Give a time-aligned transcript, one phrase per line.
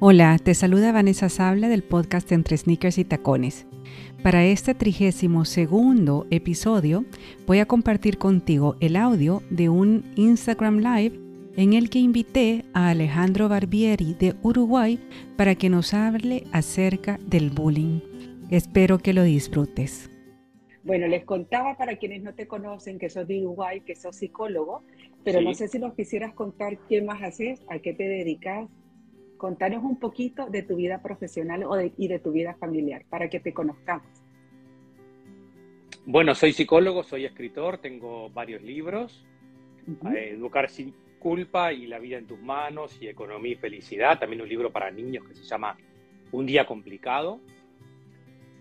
[0.00, 3.66] Hola, te saluda Vanessa Sable del podcast Entre Sneakers y Tacones.
[4.22, 7.04] Para este trigésimo segundo episodio
[7.48, 11.18] voy a compartir contigo el audio de un Instagram Live
[11.56, 15.00] en el que invité a Alejandro Barbieri de Uruguay
[15.36, 17.98] para que nos hable acerca del bullying.
[18.50, 20.10] Espero que lo disfrutes.
[20.88, 24.84] Bueno, les contaba para quienes no te conocen que sos de Uruguay, que sos psicólogo,
[25.22, 28.70] pero no sé si nos quisieras contar qué más haces, a qué te dedicas.
[29.36, 31.62] Contanos un poquito de tu vida profesional
[31.98, 34.08] y de tu vida familiar para que te conozcamos.
[36.06, 39.26] Bueno, soy psicólogo, soy escritor, tengo varios libros.
[40.14, 44.18] Eh, Educar sin culpa y la vida en tus manos y economía y felicidad.
[44.18, 45.76] También un libro para niños que se llama
[46.32, 47.42] Un día complicado.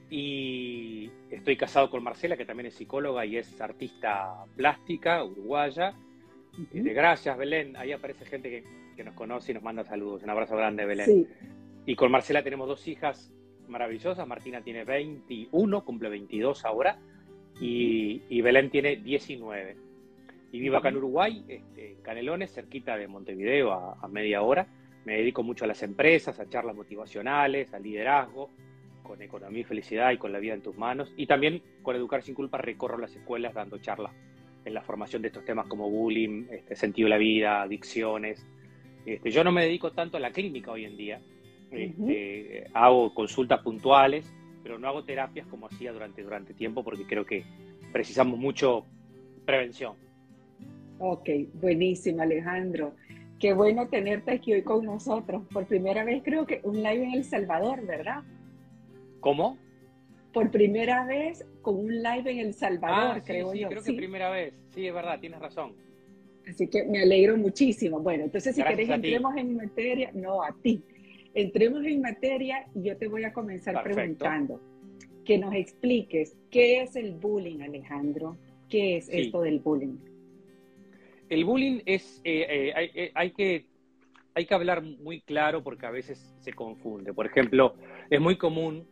[0.09, 5.93] Y estoy casado con Marcela, que también es psicóloga y es artista plástica, uruguaya.
[6.71, 7.75] De gracias, Belén.
[7.75, 8.63] Ahí aparece gente
[8.95, 10.23] que, nos conoce y nos manda saludos.
[10.23, 11.27] Un abrazo grande, Belén.
[11.85, 13.31] Y con Marcela tenemos dos hijas
[13.67, 14.27] maravillosas.
[14.27, 16.99] Martina tiene 21, cumple 22 ahora
[17.59, 19.77] y, Belén tiene 19.
[20.51, 24.67] Y vivo acá en Uruguay, este, en Canelones, cerquita de Montevideo, a, media hora.
[25.05, 28.49] Me dedico mucho a las empresas, a charlas motivacionales, al liderazgo,
[29.07, 31.11] con economía y felicidad y con la vida en tus manos.
[31.15, 34.13] Y también con Educar sin culpa recorro las escuelas dando charlas
[34.65, 38.45] en la formación de estos temas como bullying, este, sentido de la vida, adicciones.
[39.05, 41.21] Este, yo no me dedico tanto a la clínica hoy en día.
[41.71, 44.33] Este, hago consultas puntuales
[44.67, 47.45] pero no hago terapias como hacía durante, durante tiempo porque creo que
[47.93, 48.85] precisamos mucho
[49.45, 49.93] prevención.
[50.99, 52.93] Ok, buenísimo Alejandro.
[53.39, 55.43] Qué bueno tenerte aquí hoy con nosotros.
[55.53, 58.23] Por primera vez creo que un live en El Salvador, ¿verdad?
[59.19, 59.57] ¿Cómo?
[60.33, 63.69] Por primera vez con un live en El Salvador, ah, creo sí, yo.
[63.69, 64.53] Creo que primera vez.
[64.69, 65.73] Sí, es verdad, tienes razón.
[66.47, 67.99] Así que me alegro muchísimo.
[67.99, 70.81] Bueno, entonces si querés entremos en materia, no a ti.
[71.33, 74.61] Entremos en materia y yo te voy a comenzar preguntando
[75.25, 78.37] que nos expliques qué es el bullying, Alejandro.
[78.69, 79.97] ¿Qué es esto del bullying?
[81.29, 83.65] El bullying es, eh, eh, eh, hay, que,
[84.33, 87.13] hay que hablar muy claro porque a veces se confunde.
[87.13, 87.75] Por ejemplo,
[88.09, 88.87] es muy común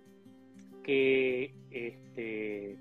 [0.86, 2.78] que, este,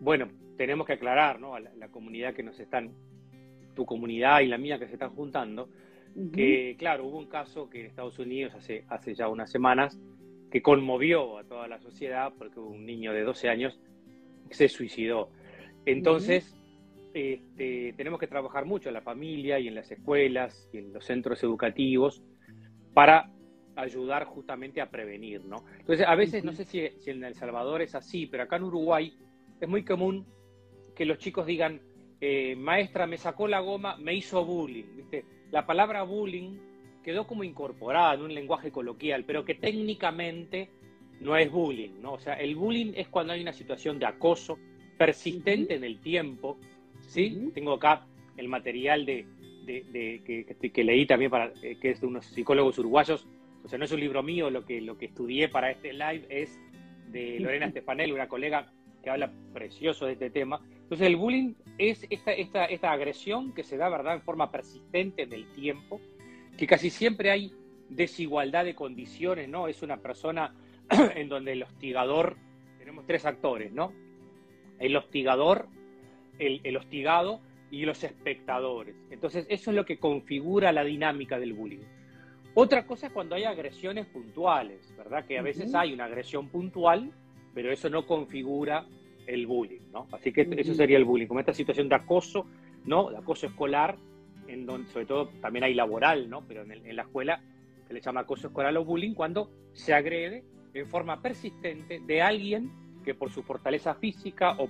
[0.00, 1.54] bueno, tenemos que aclarar, ¿no?
[1.54, 2.92] A la comunidad que nos están,
[3.74, 5.68] tu comunidad y la mía que se están juntando,
[6.32, 9.98] que claro, hubo un caso que en Estados Unidos hace, hace ya unas semanas
[10.50, 13.78] que conmovió a toda la sociedad porque un niño de 12 años
[14.50, 15.30] se suicidó.
[15.86, 16.54] Entonces,
[17.12, 21.04] este, tenemos que trabajar mucho en la familia y en las escuelas y en los
[21.04, 22.22] centros educativos
[22.94, 23.30] para
[23.76, 25.64] ayudar justamente a prevenir, ¿no?
[25.78, 28.64] Entonces, a veces, no sé si, si, en El Salvador es así, pero acá en
[28.64, 29.14] Uruguay
[29.60, 30.26] es muy común
[30.94, 31.80] que los chicos digan,
[32.20, 35.24] eh, maestra, me sacó la goma, me hizo bullying, ¿viste?
[35.52, 36.56] la palabra bullying
[37.04, 40.70] quedó como incorporada en un lenguaje coloquial, pero que técnicamente
[41.20, 42.14] no es bullying, ¿no?
[42.14, 44.58] O sea, el bullying es cuando hay una situación de acoso
[44.96, 46.58] persistente en el tiempo,
[47.06, 47.50] ¿sí?
[47.54, 48.06] Tengo acá
[48.36, 49.26] el material de,
[49.66, 53.26] que, leí también para eh, que es de unos psicólogos uruguayos,
[53.64, 56.26] o sea, no es un libro mío, lo que, lo que estudié para este live
[56.28, 56.60] es
[57.08, 60.60] de Lorena Stefanel, una colega que habla precioso de este tema.
[60.82, 65.22] Entonces el bullying es esta, esta, esta agresión que se da, ¿verdad?, en forma persistente
[65.22, 66.00] en el tiempo,
[66.56, 67.52] que casi siempre hay
[67.88, 69.68] desigualdad de condiciones, ¿no?
[69.68, 70.54] Es una persona
[71.16, 72.36] en donde el hostigador,
[72.78, 73.92] tenemos tres actores, ¿no?
[74.78, 75.68] El hostigador,
[76.38, 77.40] el, el hostigado
[77.70, 78.94] y los espectadores.
[79.10, 81.84] Entonces eso es lo que configura la dinámica del bullying.
[82.54, 85.24] Otra cosa es cuando hay agresiones puntuales, ¿verdad?
[85.24, 87.12] Que a veces hay una agresión puntual
[87.54, 88.86] pero eso no configura
[89.26, 90.08] el bullying, ¿no?
[90.12, 92.46] Así que eso sería el bullying, como esta situación de acoso,
[92.84, 93.10] ¿no?
[93.10, 93.96] De acoso escolar,
[94.48, 96.46] en donde sobre todo también hay laboral, ¿no?
[96.46, 97.40] Pero en, la escuela
[97.86, 102.70] se le llama acoso escolar o bullying cuando se agrede en forma persistente de alguien
[103.04, 104.68] que por su fortaleza física o,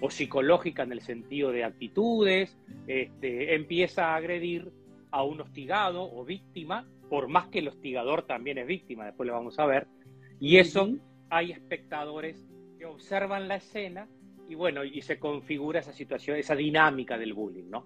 [0.00, 2.56] o, psicológica en el sentido de actitudes,
[2.86, 4.70] este, empieza a agredir
[5.10, 9.34] a un hostigado o víctima, por más que el hostigador también es víctima, después lo
[9.34, 9.86] vamos a ver,
[10.40, 10.88] y eso
[11.30, 12.44] hay espectadores
[12.78, 14.08] que observan la escena
[14.48, 17.84] y bueno, y se configura esa situación, esa dinámica del bullying, ¿no?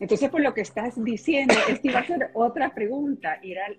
[0.00, 3.76] Entonces, por lo que estás diciendo, esta iba a ser otra pregunta, eran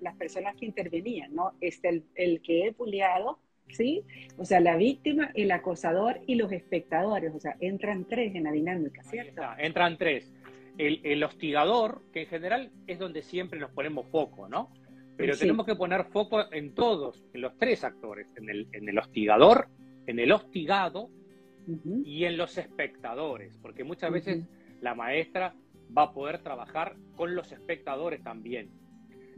[0.00, 1.54] las personas que intervenían, ¿no?
[1.60, 3.40] Este, el, el que es bulleado,
[3.70, 4.02] ¿sí?
[4.36, 8.52] O sea, la víctima, el acosador y los espectadores, o sea, entran tres en la
[8.52, 9.42] dinámica, ¿cierto?
[9.58, 10.32] entran tres.
[10.78, 14.70] El, el hostigador, que en general es donde siempre nos ponemos foco, ¿no?
[15.16, 18.98] Pero tenemos que poner foco en todos, en los tres actores, en el, en el
[18.98, 19.68] hostigador,
[20.06, 21.08] en el hostigado
[22.04, 24.44] y en los espectadores, porque muchas veces
[24.80, 25.54] la maestra
[25.96, 28.70] va a poder trabajar con los espectadores también.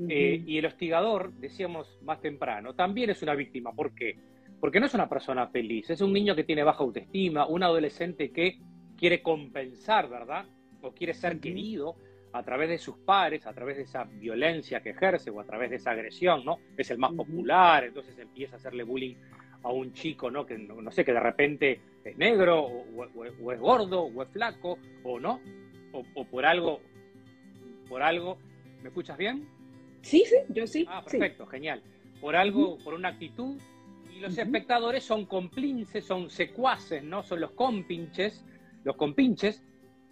[0.09, 3.73] Eh, y el hostigador, decíamos más temprano, también es una víctima.
[3.73, 4.19] ¿Por qué?
[4.61, 8.31] Porque no es una persona feliz, es un niño que tiene baja autoestima, un adolescente
[8.31, 8.59] que
[8.97, 10.47] quiere compensar, ¿verdad?
[10.87, 11.97] O quiere ser querido
[12.33, 15.71] a través de sus padres, a través de esa violencia que ejerce o a través
[15.71, 16.59] de esa agresión, ¿no?
[16.77, 19.17] Es el más popular, entonces empieza a hacerle bullying
[19.63, 20.47] a un chico, ¿no?
[20.47, 25.19] Que no, sé, que de repente es negro o, es gordo o es flaco o
[25.19, 25.41] no,
[25.93, 26.81] o, por algo,
[27.89, 28.39] por algo,
[28.83, 29.49] ¿me escuchas bien?
[30.03, 30.87] Sí, sí, yo sí.
[30.89, 31.83] Ah, perfecto, genial.
[32.21, 33.59] Por algo, por una actitud.
[34.15, 37.23] Y los espectadores son compinches, son secuaces, ¿no?
[37.23, 38.45] Son los compinches,
[38.85, 39.63] los compinches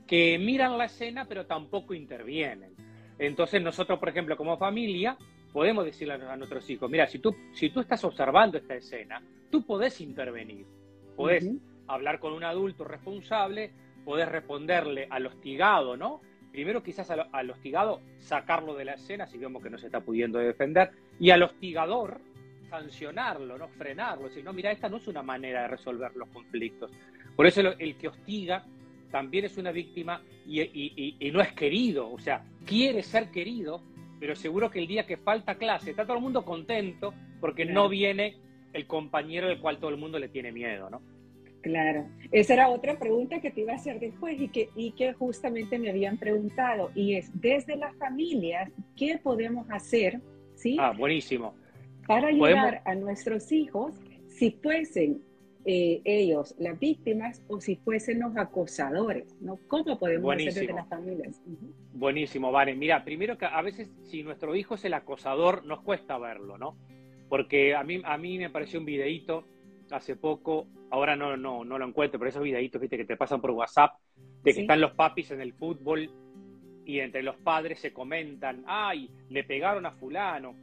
[0.06, 2.74] que miran la escena pero tampoco intervienen.
[3.18, 5.16] Entonces nosotros, por ejemplo, como familia,
[5.52, 9.64] podemos decirle a nuestros hijos, mira, si tú, si tú estás observando esta escena, tú
[9.64, 10.66] podés intervenir,
[11.14, 11.48] podés
[11.86, 13.70] hablar con un adulto responsable,
[14.04, 16.20] podés responderle al hostigado, ¿no?
[16.50, 20.38] Primero quizás al, hostigado sacarlo de la escena si vemos que no se está pudiendo
[20.38, 22.20] defender, y al hostigador
[22.68, 23.68] sancionarlo, ¿no?
[23.68, 26.90] Frenarlo, decir, no, mira, esta no es una manera de resolver los conflictos.
[27.36, 28.64] Por eso el que hostiga
[29.14, 33.80] también es una víctima y, no es querido, o sea, quiere ser querido,
[34.18, 37.88] pero seguro que el día que falta clase está todo el mundo contento porque no
[37.88, 38.34] viene
[38.72, 41.00] el compañero del cual todo el mundo le tiene miedo, ¿no?
[41.60, 45.12] Claro, esa era otra pregunta que te iba a hacer después y que, y que
[45.12, 50.20] justamente me habían preguntado, y es, desde las familias, ¿qué podemos hacer?
[50.56, 50.76] ¿sí?
[50.80, 51.54] Ah, buenísimo.
[52.08, 53.94] Para ayudar a nuestros hijos
[54.26, 55.22] si fuesen
[55.66, 59.58] eh, ellos las víctimas o si fuesen los acosadores, ¿no?
[59.66, 61.40] ¿Cómo podemos hacer desde las familias?
[61.92, 62.74] Buenísimo, vale.
[62.74, 66.76] Mira, primero que a veces si nuestro hijo es el acosador, nos cuesta verlo, ¿no?
[67.28, 69.44] Porque a mí, a mí me pareció un videíto
[69.90, 73.40] hace poco, ahora no, no, no lo encuentro, pero esos videitos, viste, que te pasan
[73.40, 73.94] por WhatsApp,
[74.42, 76.10] de que están los papis en el fútbol
[76.84, 80.54] y entre los padres se comentan, ay, le pegaron a fulano,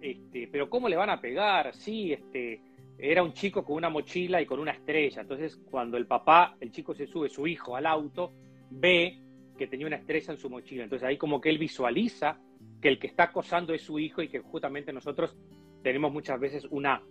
[0.00, 1.74] este, pero ¿cómo le van a pegar?
[1.74, 2.60] Sí, este,
[2.98, 5.22] era un chico con una mochila y con una estrella.
[5.22, 8.32] Entonces, cuando el papá, el chico se sube, su hijo, al auto,
[8.70, 9.18] ve
[9.58, 10.84] que tenía una estrella en su mochila.
[10.84, 12.38] Entonces, ahí como que él visualiza
[12.80, 15.36] que el que está acosando es su hijo y que justamente nosotros
[15.82, 17.02] tenemos muchas veces una,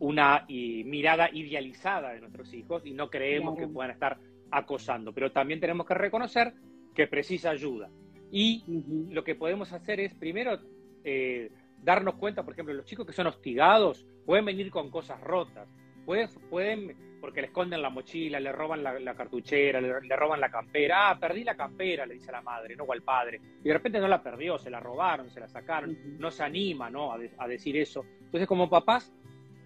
[0.00, 4.18] una mirada idealizada de nuestros hijos y no creemos que puedan estar
[4.50, 5.12] acosando.
[5.12, 6.54] Pero también tenemos que reconocer
[6.94, 7.90] que precisa ayuda.
[8.30, 8.64] Y
[9.10, 10.58] lo que podemos hacer es, primero,
[11.04, 11.50] eh,
[11.82, 15.68] darnos cuenta, por ejemplo, los chicos que son hostigados pueden venir con cosas rotas,
[16.04, 21.10] pueden, pueden porque le esconden la mochila, le roban la, cartuchera, le, roban la campera,
[21.10, 23.72] ah, perdí la campera, le dice a la madre, no o al padre, y de
[23.72, 27.12] repente no la perdió, se la robaron, se la sacaron, no se anima ¿no?
[27.12, 28.04] A, a decir eso.
[28.24, 29.12] Entonces, como papás,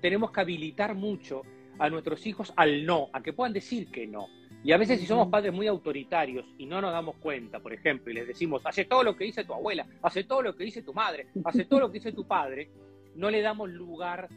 [0.02, 1.42] tenemos que habilitar mucho
[1.78, 4.26] a nuestros hijos al no, a que puedan decir que no.
[4.62, 8.10] Y a veces si somos padres muy autoritarios y no nos damos cuenta, por ejemplo,
[8.10, 10.82] y les decimos, hace todo lo que dice tu abuela, hace todo lo que dice
[10.82, 12.68] tu madre, hace todo lo que dice tu padre,
[13.16, 14.28] no le damos lugar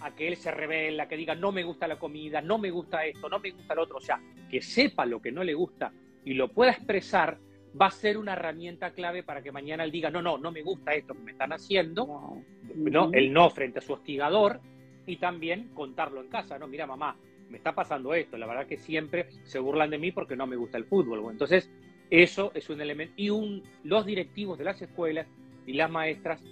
[0.00, 3.04] a que él se revela, que diga, no me gusta la comida, no me gusta
[3.04, 3.96] esto, no me gusta lo otro.
[3.96, 5.92] O sea, que sepa lo que no le gusta
[6.24, 7.38] y lo pueda expresar,
[7.80, 10.62] va a ser una herramienta clave para que mañana él diga, no, no, no me
[10.62, 12.42] gusta esto que me están haciendo,
[12.74, 13.10] ¿no?
[13.12, 14.60] El no frente a su hostigador
[15.06, 16.66] y también contarlo en casa, ¿no?
[16.66, 17.16] Mira, mamá,
[17.48, 20.56] me está pasando esto, la verdad que siempre se burlan de mí porque no me
[20.56, 21.30] gusta el fútbol.
[21.30, 21.70] entonces,
[22.10, 23.14] eso es un elemento.
[23.16, 25.26] Y un, los directivos de las escuelas
[25.66, 26.42] y las maestras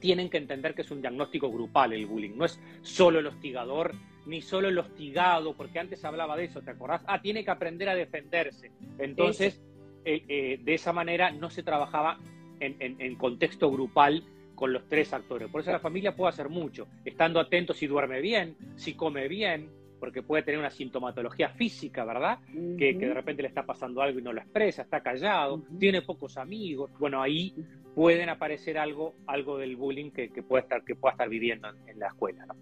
[0.00, 2.36] tienen que entender que es un diagnóstico grupal el bullying.
[2.36, 3.94] No es solo el hostigador,
[4.26, 7.02] ni solo el hostigado, porque antes hablaba de eso, ¿te acordás?
[7.06, 8.70] Ah, tiene que aprender a defenderse.
[8.98, 9.62] Entonces,
[10.04, 12.18] eh, eh, de esa manera no se trabajaba
[12.60, 14.24] en, en, contexto grupal
[14.54, 15.48] con los tres actores.
[15.48, 19.70] Por eso la familia puede hacer mucho, estando atento si duerme bien, si come bien,
[19.98, 22.38] porque puede tener una sintomatología física, ¿verdad?
[22.78, 26.36] que, de repente le está pasando algo y no lo expresa, está callado, tiene pocos
[26.36, 26.90] amigos.
[26.98, 27.54] Bueno, ahí
[27.94, 31.98] pueden aparecer algo, algo del bullying que, que pueda estar, que pueda estar viviendo en,
[31.98, 32.54] la escuela, ¿no?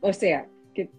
[0.00, 0.90] O sea, que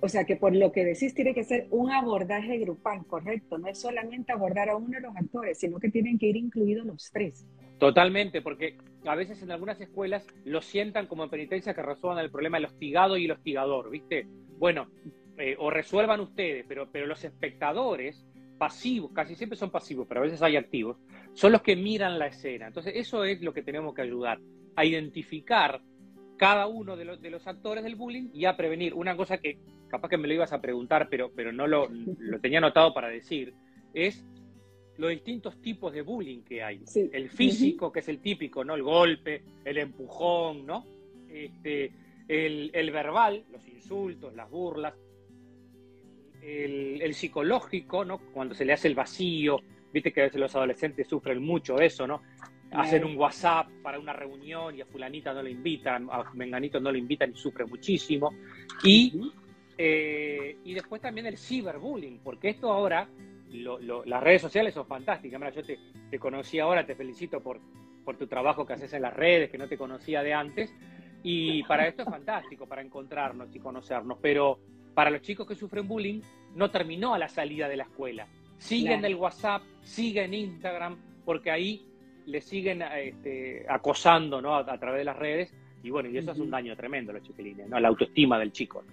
[0.00, 3.58] o sea, que por lo que decís tiene que ser un abordaje grupal, correcto.
[3.58, 6.86] No es solamente abordar a uno de los actores, sino que tienen que ir incluidos
[6.86, 7.46] los tres.
[7.80, 12.30] Totalmente, porque a veces en algunas escuelas lo sientan como en penitencia que resuelvan el
[12.30, 14.26] problema del hostigado y el hostigador, ¿viste?
[14.58, 14.88] Bueno,
[15.38, 18.26] eh, o resuelvan ustedes, pero, pero los espectadores
[18.58, 20.98] pasivos, casi siempre son pasivos, pero a veces hay activos,
[21.32, 22.66] son los que miran la escena.
[22.66, 24.38] Entonces, eso es lo que tenemos que ayudar,
[24.76, 25.80] a identificar
[26.36, 28.92] cada uno de los, de los actores del bullying y a prevenir.
[28.92, 29.58] Una cosa que
[29.88, 33.08] capaz que me lo ibas a preguntar, pero, pero no lo, lo tenía anotado para
[33.08, 33.54] decir,
[33.94, 34.22] es
[35.00, 36.82] los distintos tipos de bullying que hay.
[36.94, 38.74] El físico, que es el típico, ¿no?
[38.74, 40.84] El golpe, el empujón, ¿no?
[41.28, 41.90] Este,
[42.28, 44.94] el, verbal, los insultos, las burlas,
[46.42, 48.18] el, psicológico, ¿no?
[48.18, 52.06] Cuando se le hace el vacío, viste que a veces los adolescentes sufren mucho eso,
[52.06, 52.20] ¿no?
[52.72, 56.92] Hacen un WhatsApp para una reunión y a fulanita no le invitan, a menganito no
[56.92, 58.32] le invitan y sufre muchísimo.
[58.84, 59.32] Y,
[59.76, 63.08] eh, y después también el ciberbullying, porque esto ahora,
[63.50, 65.40] las redes sociales son fantásticas.
[65.40, 65.78] Mira, yo te,
[66.10, 67.60] te conocí ahora, te felicito por,
[68.04, 70.74] por tu trabajo que haces en las redes, que no te conocía de antes.
[71.22, 74.18] Y para esto es fantástico, para encontrarnos y conocernos.
[74.20, 74.58] Pero
[74.94, 76.20] para los chicos que sufren bullying,
[76.54, 78.26] no terminó a la salida de la escuela.
[78.58, 81.86] Siguen el WhatsApp, siguen Instagram, porque ahí
[82.26, 84.54] le siguen este, acosando ¿no?
[84.54, 85.54] a, través de las redes.
[85.82, 87.80] Y bueno, y eso es un daño tremendo, los chiquilines, ¿no?
[87.80, 88.84] la autoestima del chico.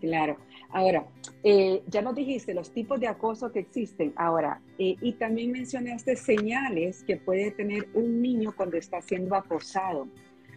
[0.00, 0.38] Claro.
[0.70, 1.06] Ahora,
[1.42, 4.12] eh, ya nos dijiste los tipos de acoso que existen.
[4.16, 10.08] Ahora, eh, y también mencionaste señales que puede tener un niño cuando está siendo acosado.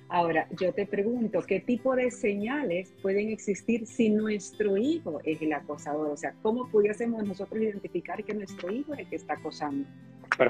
[0.09, 5.53] Ahora, yo te pregunto, ¿qué tipo de señales pueden existir si nuestro hijo es el
[5.53, 6.09] acosador?
[6.09, 9.87] O sea, ¿cómo pudiésemos nosotros identificar que nuestro hijo es el que está acosando?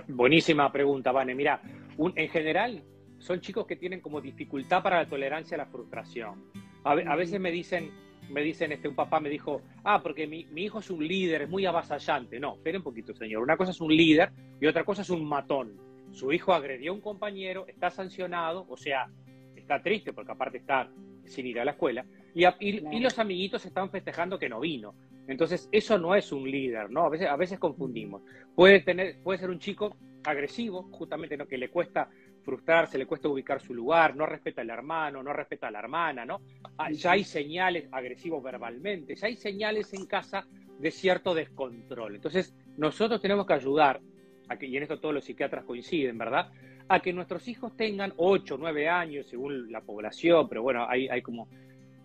[0.07, 1.35] buenísima pregunta, Vane.
[1.35, 1.61] Mira,
[1.97, 2.83] en general
[3.19, 6.43] son chicos que tienen como dificultad para la tolerancia a la frustración.
[6.83, 7.91] A, veces me dicen,
[8.31, 11.43] me dicen, este, un papá me dijo, ah, porque mi, mi, hijo es un líder,
[11.43, 12.39] es muy avasallante.
[12.39, 13.43] No, espere un poquito, señor.
[13.43, 15.77] Una cosa es un líder y otra cosa es un matón.
[16.11, 19.07] Su hijo agredió a un compañero, está sancionado, o sea,
[19.55, 20.89] está triste porque aparte está
[21.25, 24.93] sin ir a la escuela, y, y, los amiguitos están festejando que no vino.
[25.27, 27.05] Entonces, eso no es un líder, ¿no?
[27.05, 28.21] A veces, a veces confundimos.
[28.55, 31.47] Puede, tener, puede ser un chico agresivo, justamente ¿no?
[31.47, 32.09] que le cuesta
[32.43, 36.25] frustrarse, le cuesta ubicar su lugar, no respeta al hermano, no respeta a la hermana,
[36.25, 36.41] ¿no?
[36.77, 40.45] Ah, ya hay señales agresivos verbalmente, ya hay señales en casa
[40.79, 42.15] de cierto descontrol.
[42.15, 44.01] Entonces, nosotros tenemos que ayudar,
[44.49, 46.51] a que, y en esto todos los psiquiatras coinciden, ¿verdad?
[46.91, 51.21] a que nuestros hijos tengan 8, 9 años, según la población, pero bueno, hay, hay
[51.21, 51.47] como,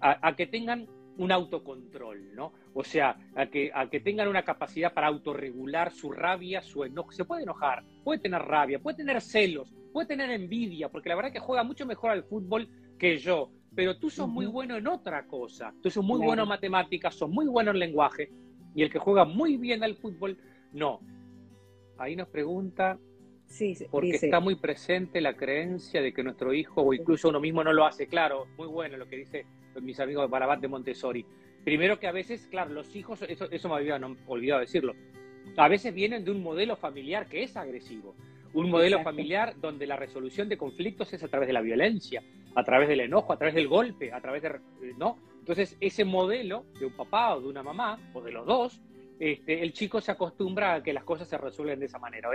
[0.00, 0.86] a, que tengan
[1.18, 2.52] un autocontrol, ¿no?
[2.72, 7.10] O sea, a que, a que tengan una capacidad para autorregular su rabia, su enojo.
[7.10, 11.30] Se puede enojar, puede tener rabia, puede tener celos, puede tener envidia, porque la verdad
[11.30, 13.50] es que juega mucho mejor al fútbol que yo.
[13.74, 15.72] Pero tú sos muy bueno en otra cosa.
[15.82, 18.30] Tú sos muy bueno en matemáticas, sos muy bueno en lenguaje.
[18.74, 20.36] Y el que juega muy bien al fútbol,
[20.74, 21.00] no.
[21.96, 22.98] Ahí nos pregunta
[23.90, 27.72] porque está muy presente la creencia de que nuestro hijo, o incluso uno mismo no
[27.72, 29.46] lo hace, claro, muy bueno lo que dice
[29.80, 31.24] mis amigos de Barabat de Montessori.
[31.64, 34.92] Primero que a veces, claro, los hijos, eso, eso me había olvidado decirlo,
[35.56, 38.14] a veces vienen de un modelo familiar que es agresivo,
[38.56, 42.22] un modelo familiar donde la resolución de conflictos es a través de la violencia,
[42.54, 44.58] a través del enojo, a través del golpe, a través de,
[44.96, 45.18] ¿no?
[45.38, 48.80] Entonces, ese modelo de un papá o de una mamá, o de los dos,
[49.20, 52.30] este, el chico se acostumbra a que las cosas se resuelven de esa manera.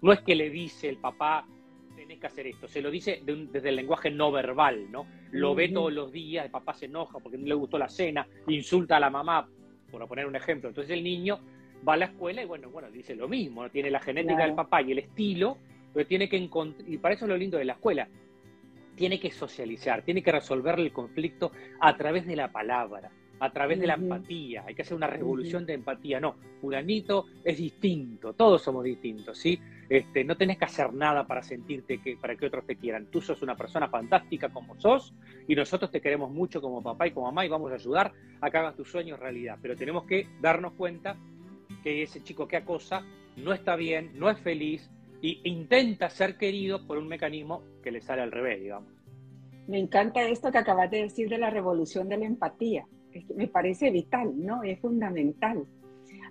[0.00, 1.46] no es que le dice el papá,
[1.94, 5.06] tenés que hacer esto, se lo dice desde el lenguaje no verbal, ¿no?
[5.32, 8.26] Lo ve todos los días, el papá se enoja porque no le gustó la cena,
[8.48, 9.46] insulta a la mamá,
[9.90, 10.70] por poner un ejemplo.
[10.70, 11.38] Entonces el niño
[11.86, 14.82] va a la escuela y bueno, bueno, dice lo mismo, tiene la genética del papá
[14.82, 15.58] y el estilo,
[15.92, 18.08] pero tiene que encontrar, y para eso es lo lindo de la escuela,
[18.94, 23.78] tiene que socializar, tiene que resolver el conflicto a través de la palabra a través
[23.78, 24.64] de la empatía.
[24.66, 26.20] Hay que hacer una revolución de empatía.
[26.20, 29.60] No, fulanito es distinto, todos somos distintos, ¿sí?
[29.88, 33.06] Este, no tenés que hacer nada para sentirte que, para que otros te quieran.
[33.06, 35.14] Tú sos una persona fantástica como sos
[35.46, 38.50] y nosotros te queremos mucho como papá y como mamá y vamos a ayudar a
[38.50, 39.58] que hagas tus sueños realidad.
[39.62, 41.16] Pero tenemos que darnos cuenta
[41.86, 44.90] que ese chico que acosa no está bien, no es feliz
[45.22, 48.92] e intenta ser querido por un mecanismo que le sale al revés, digamos.
[49.68, 52.88] Me encanta esto que acabas de decir de la revolución de la empatía
[53.36, 54.64] me parece vital, ¿no?
[54.64, 55.64] Es fundamental.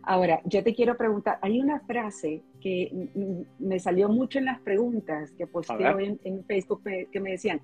[0.03, 2.91] Ahora, yo te quiero preguntar, hay una frase que
[3.57, 7.61] me salió mucho en las preguntas que posteo en, en, Facebook que me decían,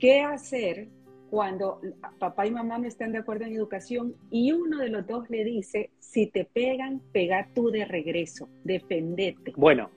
[0.00, 0.88] ¿qué hacer
[1.30, 1.80] cuando
[2.18, 5.44] papá y mamá no están de acuerdo en educación y uno de los dos le
[5.44, 9.52] dice, si te pegan, pega tú de regreso, defendete?
[9.56, 9.90] Bueno,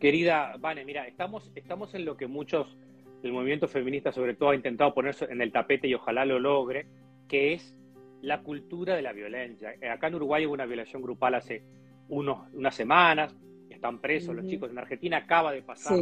[0.00, 2.76] querida Vane, mira, estamos, estamos en lo que muchos,
[3.22, 6.86] el movimiento feminista sobre todo ha intentado ponerse en el tapete y ojalá lo logre,
[7.28, 7.76] que es
[8.22, 9.74] la cultura de la violencia.
[9.80, 11.62] Eh, acá en Uruguay hubo una violación grupal hace
[12.08, 13.36] unos, unas semanas,
[13.68, 14.70] están presos los chicos.
[14.70, 15.98] En Argentina acaba de pasar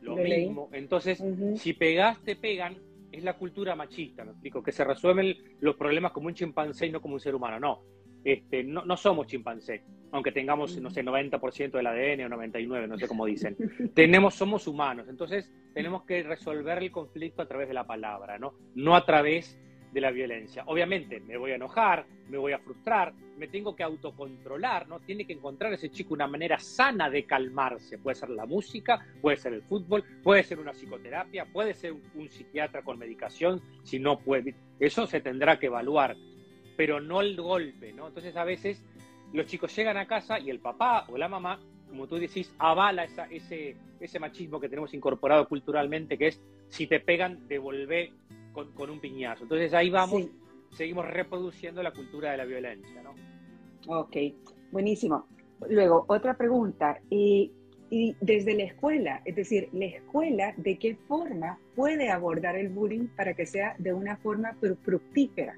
[0.00, 0.68] lo mismo.
[0.72, 1.22] Entonces,
[1.56, 2.76] si pegas, te pegan,
[3.12, 4.62] es la cultura machista, ¿me explico?
[4.62, 7.58] Que se resuelven los problemas como un chimpancé y no como un ser humano.
[7.58, 7.82] No,
[8.24, 12.98] este, no, no somos chimpancé, aunque tengamos, no sé, 90% del ADN o 99%, no
[12.98, 13.56] sé cómo dicen.
[13.94, 18.54] tenemos, somos humanos, entonces tenemos que resolver el conflicto a través de la palabra, ¿no?
[18.74, 19.58] No a través
[19.96, 20.62] de la violencia.
[20.66, 25.00] Obviamente me voy a enojar, me voy a frustrar, me tengo que autocontrolar, ¿no?
[25.00, 27.96] Tiene que encontrar ese chico una manera sana de calmarse.
[27.96, 32.28] Puede ser la música, puede ser el fútbol, puede ser una psicoterapia, puede ser un,
[32.28, 34.54] psiquiatra con medicación, si no puede.
[34.78, 36.14] Eso se tendrá que evaluar,
[36.76, 38.08] pero no el golpe, ¿no?
[38.08, 38.84] Entonces a veces
[39.32, 43.04] los chicos llegan a casa y el papá o la mamá, como tú decís, avala
[43.30, 48.12] ese, ese machismo que tenemos incorporado culturalmente, que es si te pegan, devolvé
[48.74, 49.44] con, un piñazo.
[49.44, 50.28] Entonces ahí vamos,
[50.70, 53.14] seguimos reproduciendo la cultura de la violencia, ¿no?
[53.86, 54.16] Ok,
[54.72, 55.26] buenísimo.
[55.68, 57.00] Luego, otra pregunta.
[57.10, 57.52] Y,
[57.90, 63.08] y desde la escuela, es decir, la escuela, ¿de qué forma puede abordar el bullying
[63.16, 65.56] para que sea de una forma fructífera?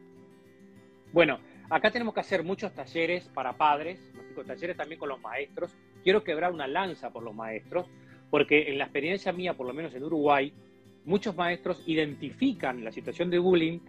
[1.12, 1.38] Bueno,
[1.70, 3.98] acá tenemos que hacer muchos talleres para padres,
[4.44, 5.76] talleres también con los maestros.
[6.02, 7.86] Quiero quebrar una lanza por los maestros,
[8.30, 10.52] porque en la experiencia mía, por lo menos en Uruguay,
[11.08, 13.80] muchos maestros identifican la situación de bullying,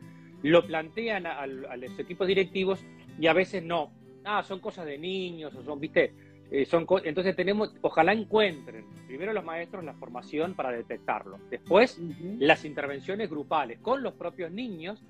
[0.42, 2.84] lo plantean a, los equipos directivos
[3.20, 3.92] y a veces no.
[4.24, 6.14] Ah, son cosas de niños, o son, viste,
[6.50, 12.00] eh, son entonces tenemos, ojalá encuentren primero los maestros la formación para detectarlo, después
[12.40, 15.04] las intervenciones grupales con los propios niños,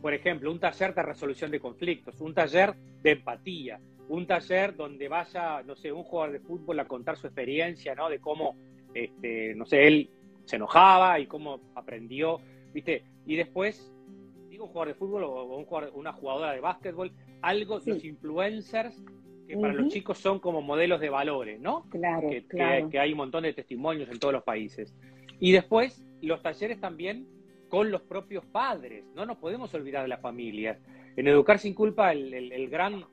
[0.00, 3.78] por ejemplo, un taller de resolución de conflictos, un taller de empatía,
[4.08, 8.08] un taller donde vaya, no sé, un jugador de fútbol a contar su experiencia, ¿no?
[8.08, 8.56] De cómo,
[8.94, 10.10] este, no sé, él
[10.44, 12.40] se enojaba y cómo aprendió,
[12.72, 13.04] ¿viste?
[13.26, 13.92] Y después,
[14.48, 18.04] digo, un jugador de fútbol o un jugador, una jugadora de básquetbol, algo, de los
[18.04, 19.02] influencers,
[19.46, 21.88] que para los chicos son como modelos de valores, ¿no?
[21.90, 22.88] Claro, que, claro.
[22.88, 24.94] Que, hay un montón de testimonios en todos los países.
[25.40, 27.26] Y después, los talleres también
[27.68, 30.78] con los propios padres, no nos podemos olvidar de las familias.
[31.16, 33.04] En Educar sin culpa, el, gran,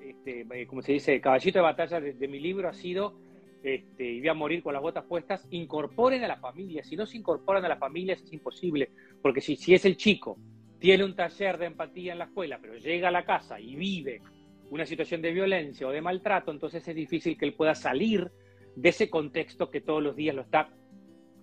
[0.00, 3.14] este, eh, como se dice, caballito de batalla de mi libro ha sido
[3.62, 6.82] este, y voy a morir con las botas puestas, incorporen a la familia.
[6.82, 8.90] Si no se incorporan a la familia es imposible,
[9.20, 10.38] porque si, si es el chico,
[10.78, 14.22] tiene un taller de empatía en la escuela, pero llega a la casa y vive
[14.70, 18.30] una situación de violencia o de maltrato, entonces es difícil que él pueda salir
[18.76, 20.70] de ese contexto que todos los días lo está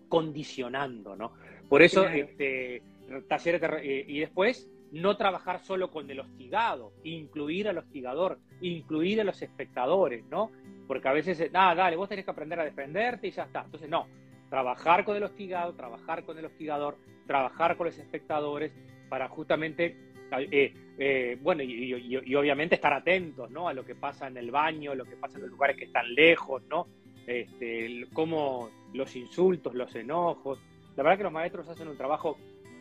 [0.08, 1.34] condicionando, ¿no?
[1.70, 2.82] Por eso, este,
[3.28, 9.24] talleres eh, y después no trabajar solo con el hostigado, incluir al hostigador, incluir a
[9.24, 10.51] los espectadores, ¿no?
[10.88, 13.63] Porque a veces, nada, dale, vos tenés que aprender a defenderte y ya está.
[13.63, 14.08] Entonces, no,
[14.50, 18.71] trabajar con el hostigado, trabajar con el hostigador, trabajar con los espectadores
[19.10, 19.97] para justamente,
[20.32, 23.67] eh, eh, bueno, y, obviamente estar atentos, ¿no?
[23.67, 26.13] A lo que pasa en el baño, lo que pasa en los lugares que están
[26.13, 26.88] lejos, ¿no?
[27.26, 30.60] Este, cómo los insultos, los enojos.
[30.95, 32.38] La verdad que los maestros hacen un trabajo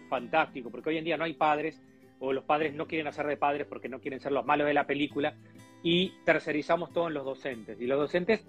[0.08, 1.80] fantástico, porque hoy en día no hay padres
[2.18, 4.74] o los padres no quieren hacer de padres porque no quieren ser los malos de
[4.74, 5.34] la película
[5.82, 7.80] y tercerizamos todo en los docentes.
[7.80, 8.46] Y los docentes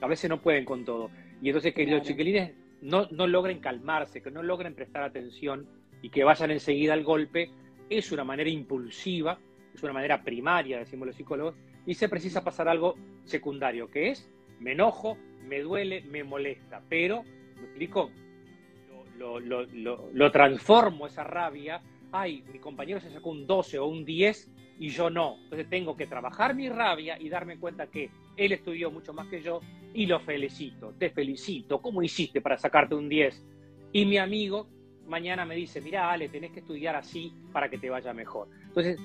[0.00, 1.10] a veces no pueden con todo.
[1.42, 5.66] Y entonces que los chiquilines no, no logren calmarse, que no logren prestar atención
[6.02, 7.50] y que vayan enseguida al golpe,
[7.88, 9.38] es una manera impulsiva,
[9.74, 11.54] es una manera primaria, decimos los psicólogos,
[11.86, 14.30] y se precisa pasar algo secundario, que es,
[14.60, 17.22] me enojo, me duele, me molesta, pero,
[17.56, 18.10] ¿me explico?
[19.18, 23.86] Lo, lo, lo, lo transformo esa rabia ay, mi compañero se sacó un 12 o
[23.86, 25.36] un 10 y yo no.
[25.44, 29.42] Entonces tengo que trabajar mi rabia y darme cuenta que él estudió mucho más que
[29.42, 29.60] yo
[29.92, 33.44] y lo felicito, te felicito, ¿cómo hiciste para sacarte un 10?
[33.92, 34.68] Y mi amigo
[35.06, 38.48] mañana me dice, mira, Ale, tenés que estudiar así para que te vaya mejor.
[38.68, 38.98] Entonces,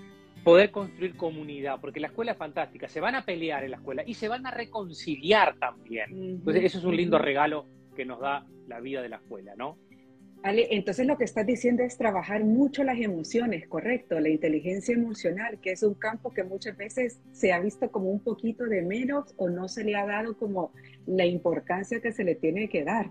[0.43, 4.03] poder construir comunidad, porque la escuela es fantástica, se van a pelear en la escuela
[4.05, 6.05] y se van a reconciliar también.
[6.11, 7.65] Entonces, eso es un lindo regalo
[7.95, 9.77] que nos da la vida de la escuela, ¿no?
[10.47, 15.71] Entonces lo que estás diciendo es trabajar mucho las emociones, correcto, la inteligencia emocional, que
[15.71, 19.49] es un campo que muchas veces se ha visto como un poquito de menos o
[19.49, 20.71] no se le ha dado como
[21.07, 23.09] la importancia que se le tiene que dar.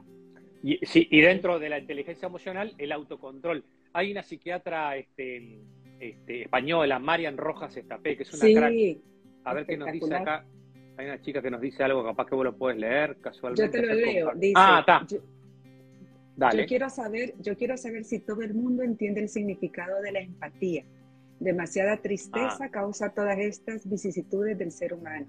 [0.63, 3.65] Y, sí, y dentro de la inteligencia emocional, el autocontrol.
[3.93, 5.59] Hay una psiquiatra este,
[6.01, 9.03] este, española, Marian Rojas Estapé, que es una sí,
[9.45, 10.45] A ver qué nos dice acá.
[10.97, 13.65] Hay una chica que nos dice algo, capaz que vos lo puedes leer casualmente.
[13.65, 14.33] Yo te lo leo.
[14.37, 15.05] Dice, ah, está.
[15.09, 15.19] Yo
[16.67, 20.85] quiero saber, yo quiero saber si todo el mundo entiende el significado de la empatía.
[21.41, 22.71] Demasiada tristeza ah.
[22.71, 25.27] causa todas estas vicisitudes del ser humano.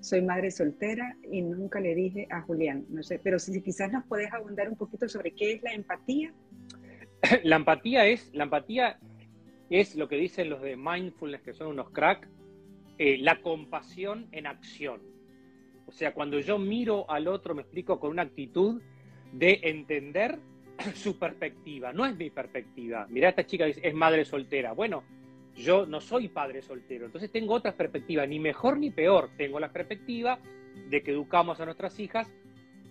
[0.00, 4.04] Soy madre soltera y nunca le dije a Julián, no sé, pero si quizás nos
[4.04, 6.32] puedes abundar un poquito sobre qué es la empatía.
[7.42, 8.98] La empatía es, la empatía
[9.70, 12.28] es lo que dicen los de mindfulness, que son unos crack,
[12.98, 15.00] eh, la compasión en acción.
[15.86, 18.82] O sea, cuando yo miro al otro, me explico con una actitud
[19.32, 20.38] de entender
[20.94, 23.06] su perspectiva, no es mi perspectiva.
[23.08, 24.72] Mira, esta chica es madre soltera.
[24.72, 25.02] Bueno,
[25.56, 29.30] yo no soy padre soltero, entonces tengo otra perspectiva, ni mejor ni peor.
[29.36, 30.38] Tengo la perspectiva
[30.90, 32.30] de que educamos a nuestras hijas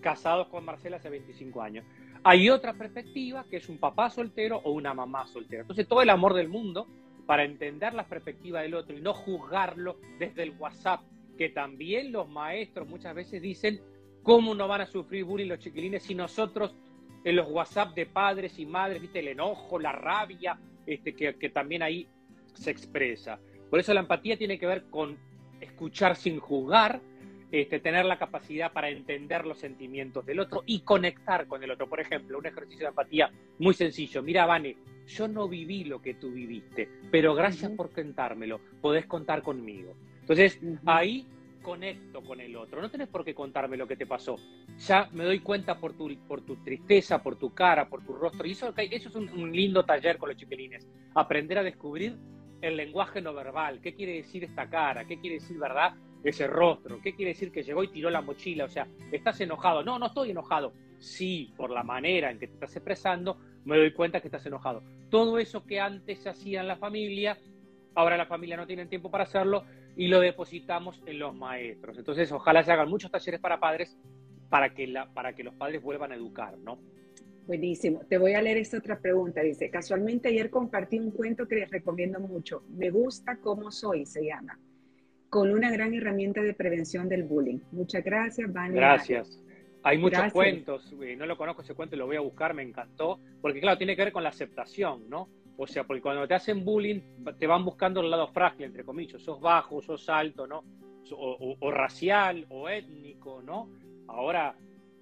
[0.01, 1.85] casados con Marcela hace 25 años.
[2.23, 5.61] Hay otra perspectiva que es un papá soltero o una mamá soltera.
[5.61, 6.87] Entonces todo el amor del mundo
[7.25, 11.01] para entender la perspectiva del otro y no juzgarlo desde el WhatsApp,
[11.37, 13.79] que también los maestros muchas veces dicen
[14.25, 16.75] cómo no van a sufrir bullying los chiquilines si nosotros
[17.23, 21.49] en los WhatsApp de padres y madres, viste, el enojo, la rabia, este, que, que
[21.49, 22.07] también ahí
[22.53, 23.39] se expresa.
[23.69, 25.17] Por eso la empatía tiene que ver con
[25.61, 27.01] escuchar sin juzgar,
[27.51, 31.87] este, tener la capacidad para entender los sentimientos del otro y conectar con el otro.
[31.87, 34.23] Por ejemplo, un ejercicio de empatía muy sencillo.
[34.23, 39.43] Mira, Vane, yo no viví lo que tú viviste, pero gracias por contármelo, podés contar
[39.43, 39.95] conmigo.
[40.21, 41.27] Entonces, ahí
[41.65, 42.79] conecto con el otro.
[42.79, 44.35] No tenés por qué contarme lo que te pasó.
[44.77, 48.45] Ya me doy cuenta por tu, por tu tristeza, por tu cara, por tu rostro.
[48.45, 50.87] Y eso, eso es un, un lindo taller con los chiquilines.
[51.15, 52.15] Aprender a descubrir
[52.61, 53.81] el lenguaje no verbal.
[53.81, 55.05] ¿Qué quiere decir esta cara?
[55.05, 57.01] ¿Qué quiere decir, verdad, ese rostro?
[57.01, 58.65] ¿Qué quiere decir que llegó y tiró la mochila?
[58.65, 59.83] O sea, ¿estás enojado?
[59.83, 60.71] No, no estoy enojado.
[60.99, 64.83] Sí, por la manera en que te estás expresando, me doy cuenta que estás enojado.
[65.09, 67.39] Todo eso que antes se hacía en la familia,
[67.95, 69.63] ahora la familia no tiene tiempo para hacerlo
[69.95, 71.97] y lo depositamos en los maestros.
[71.97, 73.97] Entonces, ojalá se hagan muchos talleres para padres
[74.49, 76.79] para que, la, para que los padres vuelvan a educar, ¿no?
[77.47, 78.01] Buenísimo.
[78.09, 79.41] Te voy a leer esta otra pregunta.
[79.41, 82.63] Dice, casualmente ayer compartí un cuento que les recomiendo mucho.
[82.69, 84.59] Me gusta cómo soy, se llama.
[85.29, 87.59] Con una gran herramienta de prevención del bullying.
[87.71, 88.81] Muchas gracias, Vania.
[88.81, 89.41] Gracias.
[89.83, 93.19] Hay muchos cuentos, eh, no lo conozco ese cuento, lo voy a buscar, me encantó,
[93.39, 95.29] porque claro, tiene que ver con la aceptación, ¿no?
[95.57, 96.99] O sea, porque cuando te hacen bullying,
[97.39, 100.63] te van buscando el lado frágil, entre comillas, sos bajo, sos alto, ¿no?
[101.11, 103.69] O, o racial, o étnico, ¿no?
[104.07, 104.55] Ahora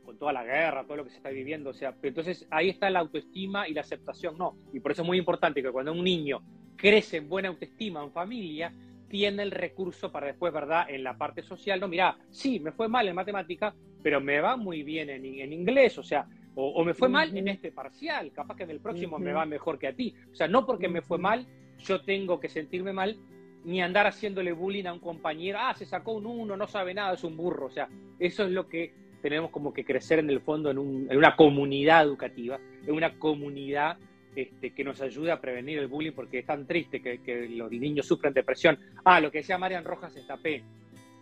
[0.03, 1.71] con toda la guerra, todo lo que se está viviendo.
[1.71, 4.57] O sea, entonces ahí está la autoestima y la aceptación, no.
[4.73, 6.41] Y por eso es muy importante que cuando un niño
[6.75, 8.73] crece en buena autoestima en familia,
[9.07, 10.89] tiene el recurso para después, ¿verdad?
[10.89, 14.57] En la parte social, no, mira, sí, me fue mal en matemática, pero me va
[14.57, 18.55] muy bien en, en inglés, o sea, o, me fue mal en este parcial, capaz
[18.55, 20.13] que en el próximo me va mejor que a ti.
[20.31, 21.47] O sea, no porque me fue mal,
[21.79, 23.17] yo tengo que sentirme mal,
[23.65, 27.13] ni andar haciéndole bullying a un compañero, ah, se sacó un uno, no sabe nada,
[27.13, 27.67] es un burro.
[27.67, 27.87] O sea,
[28.19, 32.59] eso es lo que tenemos como que crecer en el fondo en, una comunidad educativa,
[32.85, 33.97] en una comunidad
[34.35, 38.05] este, que nos ayude a prevenir el bullying, porque es tan triste que, los niños
[38.05, 38.77] sufren depresión.
[39.05, 40.61] Ah, lo que decía Marian Rojas está P.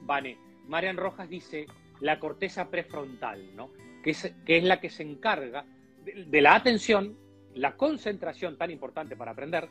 [0.01, 0.37] Vane.
[0.67, 1.67] Marian Rojas dice
[1.99, 3.69] la corteza prefrontal, ¿no?
[4.01, 5.65] Que, es, que es la que se encarga
[6.03, 7.17] de la atención,
[7.53, 9.69] la concentración tan importante para aprender,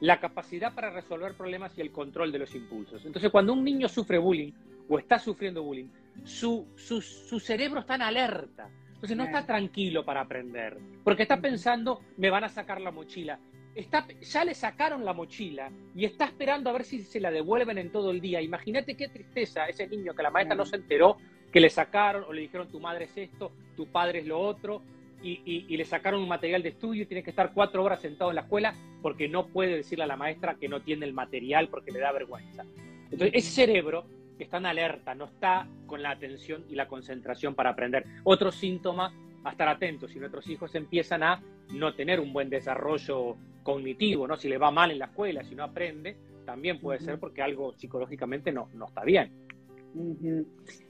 [0.00, 3.04] la capacidad para resolver problemas y el control de los impulsos.
[3.04, 4.52] Entonces, cuando un niño sufre bullying
[4.88, 5.88] o está sufriendo bullying,
[6.24, 8.68] su, su, cerebro está en alerta.
[8.94, 13.38] Entonces no está tranquilo para aprender, porque está pensando, me van a sacar la mochila.
[13.74, 17.78] Está, ya le sacaron la mochila y está esperando a ver si se la devuelven
[17.78, 18.40] en todo el día.
[18.40, 21.16] Imagínate qué tristeza ese niño que la maestra no se enteró
[21.52, 24.82] que le sacaron o le dijeron tu madre es esto, tu padre es lo otro,
[25.22, 28.32] y, y, le sacaron un material de estudio y tiene que estar cuatro horas sentado
[28.32, 31.68] en la escuela porque no puede decirle a la maestra que no tiene el material
[31.68, 32.64] porque le da vergüenza.
[33.04, 34.04] Entonces, ese cerebro
[34.42, 38.04] está en alerta, no está con la atención y la concentración para aprender.
[38.24, 43.36] Otro síntoma a estar atentos, si nuestros hijos empiezan a no tener un buen desarrollo
[43.62, 44.36] cognitivo, ¿no?
[44.36, 47.72] si le va mal en la escuela, si no aprende, también puede ser porque algo
[47.74, 49.30] psicológicamente no, no está bien.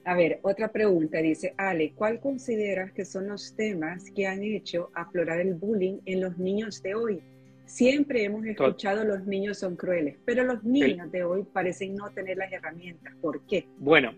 [0.05, 4.91] A ver, otra pregunta dice, Ale, ¿cuál consideras que son los temas que han hecho
[4.95, 7.21] aflorar el bullying en los niños de hoy?
[7.65, 12.37] Siempre hemos escuchado los niños son crueles, pero los niños de hoy parecen no tener
[12.37, 13.15] las herramientas.
[13.21, 13.67] ¿Por qué?
[13.79, 14.15] Bueno,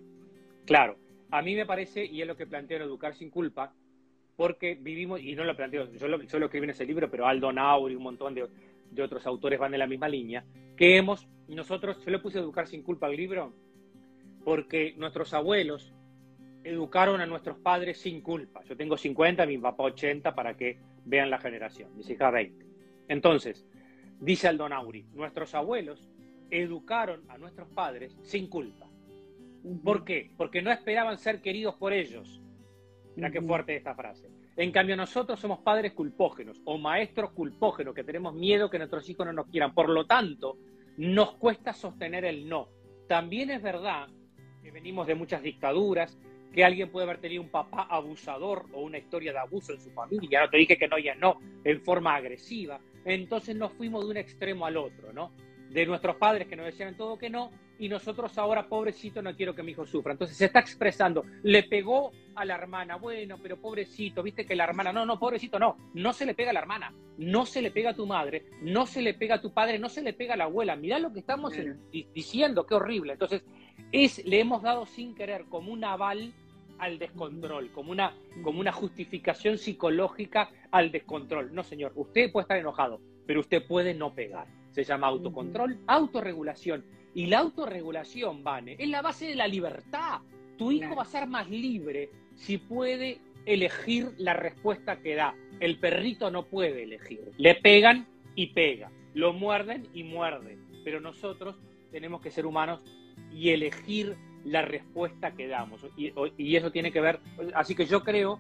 [0.65, 0.97] claro,
[1.31, 3.73] a mí me parece, y es lo que planteo en Educar sin culpa,
[4.37, 7.27] porque vivimos, y no lo planteo, yo lo, yo lo escribí en ese libro, pero
[7.27, 8.47] Aldo Nauri y un montón de,
[8.91, 10.45] de, otros autores van en la misma línea,
[10.77, 13.53] que hemos, nosotros, yo le puse Educar sin culpa al libro,
[14.45, 15.95] porque nuestros abuelos
[16.65, 18.63] educaron a nuestros padres sin culpa.
[18.65, 22.65] Yo tengo 50, mi papá 80, para que vean la generación, mis hijas 20.
[23.09, 23.67] Entonces,
[24.21, 26.09] dice Aldonauri, nuestros abuelos
[26.51, 28.89] educaron a nuestros padres sin culpa.
[29.83, 30.31] ¿Por qué?
[30.37, 32.41] Porque no esperaban ser queridos por ellos.
[33.17, 34.31] Mira qué fuerte esta frase.
[34.57, 39.27] En cambio, nosotros somos padres culpógenos o maestros culpógenos que tenemos miedo que nuestros hijos
[39.27, 39.75] no nos quieran.
[39.75, 40.59] Por lo tanto,
[40.97, 42.69] nos cuesta sostener el no.
[43.09, 44.09] También es verdad
[44.65, 46.19] que venimos de muchas dictaduras,
[46.53, 49.91] que alguien puede haber tenido un papá abusador o una historia de abuso en su
[49.91, 50.41] familia.
[50.41, 52.81] No te dije que no, ya no, en forma agresiva.
[53.05, 55.33] Entonces nos fuimos de un extremo al otro, ¿no?
[55.69, 59.55] De nuestros padres que nos decían todo que no, y nosotros ahora, pobrecito, no quiero
[59.55, 60.13] que mi hijo sufra.
[60.13, 64.65] Entonces se está expresando, le pegó a la hermana, bueno, pero pobrecito, viste que la
[64.65, 67.71] hermana, no, no, pobrecito, no, no se le pega a la hermana, no se le
[67.71, 70.35] pega a tu madre, no se le pega a tu padre, no se le pega
[70.35, 70.77] a la abuela.
[70.77, 71.53] Mirá lo que estamos
[71.91, 73.15] diciendo, qué horrible.
[73.15, 73.43] Entonces,
[73.95, 76.33] es, le hemos dado sin querer como un aval
[76.79, 81.55] al descontrol, como una, como una justificación psicológica al descontrol.
[81.55, 84.49] No, señor, usted puede estar enojado, pero usted puede no pegar.
[84.73, 86.85] Se llama autocontrol, autorregulación.
[87.15, 90.21] Y la autorregulación, Vane, es la base de la libertad.
[90.59, 95.37] Tu hijo va a ser más libre si puede elegir la respuesta que da.
[95.61, 97.31] El perrito no puede elegir.
[97.37, 98.91] Le pegan y pega.
[99.15, 100.59] Lo muerden y muerde.
[100.83, 101.55] Pero nosotros
[101.93, 102.81] tenemos que ser humanos
[103.33, 105.87] y elegir la respuesta que damos.
[105.97, 107.21] Y, eso tiene que ver,
[107.55, 108.39] así que yo creo,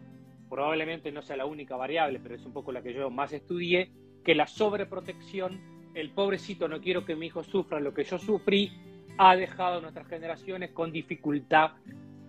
[0.48, 3.90] probablemente no sea la única variable, pero es un poco la que yo más estudié,
[4.22, 5.60] que la sobreprotección,
[5.94, 8.72] el pobrecito no quiero que mi hijo sufra lo que yo sufrí,
[9.16, 11.72] ha dejado a nuestras generaciones con dificultad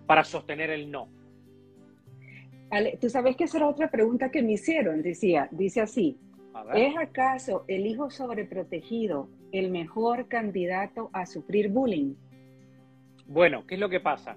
[0.06, 1.08] para sostener el no.
[3.00, 6.16] tú sabes que esa era otra pregunta que me hicieron, decía, dice así,
[6.74, 12.14] ¿es acaso el hijo sobreprotegido el mejor candidato a sufrir bullying?
[13.28, 14.36] Bueno, ¿qué es lo que pasa?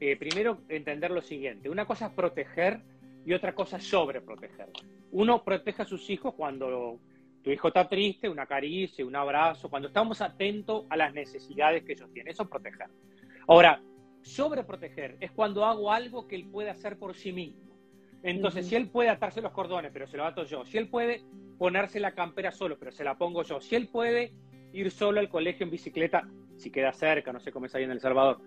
[0.00, 1.70] Eh, primero, entender lo siguiente.
[1.70, 2.80] Una cosa es proteger
[3.24, 4.68] y otra cosa es sobreproteger.
[5.12, 6.98] Uno protege a sus hijos cuando
[7.42, 11.92] tu hijo está triste, una caricia, un abrazo, cuando estamos atentos a las necesidades que
[11.92, 12.32] ellos tienen.
[12.32, 12.88] Eso es proteger.
[13.48, 13.80] Ahora,
[14.22, 17.60] sobreproteger es cuando hago algo que él puede hacer por sí mismo.
[18.22, 21.24] Entonces, si él puede atarse los cordones, pero se lo ato yo, si él puede
[21.58, 24.32] ponerse la campera solo, pero se la pongo yo, si él puede
[24.72, 27.90] ir solo al colegio en bicicleta, si queda cerca, no sé cómo es ahí en
[27.90, 28.40] El Salvador,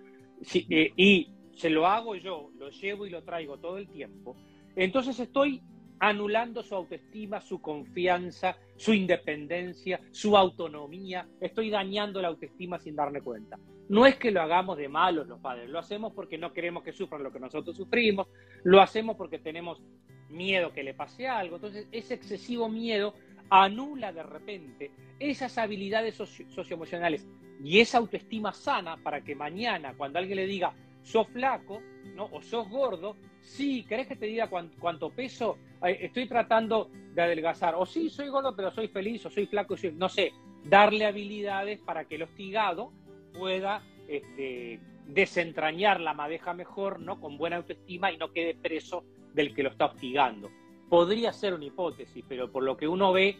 [0.54, 4.36] eh, y se lo hago yo, lo llevo y lo traigo todo el tiempo,
[4.76, 5.62] entonces estoy
[6.00, 13.22] anulando su autoestima, su confianza, su independencia, su autonomía, estoy dañando la autoestima sin darme
[13.22, 13.58] cuenta.
[13.88, 16.92] No es que lo hagamos de malos los padres, lo hacemos porque no queremos que
[16.92, 18.28] sufran lo que nosotros sufrimos,
[18.64, 19.82] lo hacemos porque tenemos
[20.30, 23.14] miedo que le pase algo, entonces ese excesivo miedo
[23.50, 27.26] anula de repente esas habilidades socioemocionales
[27.64, 31.82] y esa autoestima sana para que mañana, cuando alguien le diga, sos flaco,
[32.16, 32.26] ¿no?
[32.32, 35.58] O sos gordo, sí, ¿querés que te diga cuánto, peso?
[35.82, 37.76] Estoy tratando de adelgazar.
[37.76, 41.80] O sí, soy gordo, pero soy feliz, o soy flaco, soy, no sé, darle habilidades
[41.80, 42.92] para que el hostigado
[43.38, 47.20] pueda este, desentrañar la madeja mejor, ¿no?
[47.20, 50.50] Con buena autoestima y no quede preso del que lo está hostigando.
[50.90, 53.38] Podría ser una hipótesis, pero por lo que uno ve,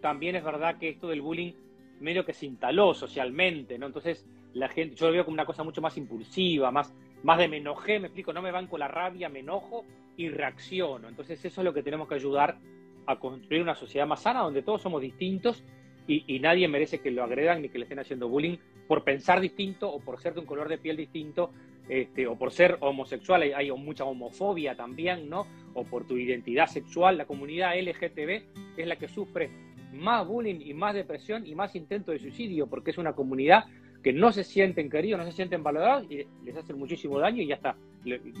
[0.00, 1.52] también es verdad que esto del bullying
[2.00, 3.86] medio que se instaló socialmente, ¿no?
[3.86, 4.24] Entonces,
[4.54, 7.58] la gente, yo lo veo como una cosa mucho más impulsiva, más, más de me
[7.58, 9.84] enojé, me explico, no me van con la rabia, me enojo
[10.16, 11.08] y reacciono.
[11.08, 12.58] Entonces, eso es lo que tenemos que ayudar
[13.06, 15.64] a construir una sociedad más sana, donde todos somos distintos
[16.06, 19.90] y, nadie merece que lo agredan ni que le estén haciendo bullying por pensar distinto
[19.90, 21.52] o por ser de un color de piel distinto
[21.88, 25.46] este, o por ser homosexual, hay, hay, mucha homofobia también, ¿no?
[25.74, 29.50] O por tu identidad sexual, la comunidad LGTB es la que sufre
[29.92, 33.64] más bullying y más depresión y más intento de suicidio, porque es una comunidad
[34.02, 37.48] que no se sienten queridos, no se sienten valorados y les hacen muchísimo daño y
[37.48, 37.76] ya está.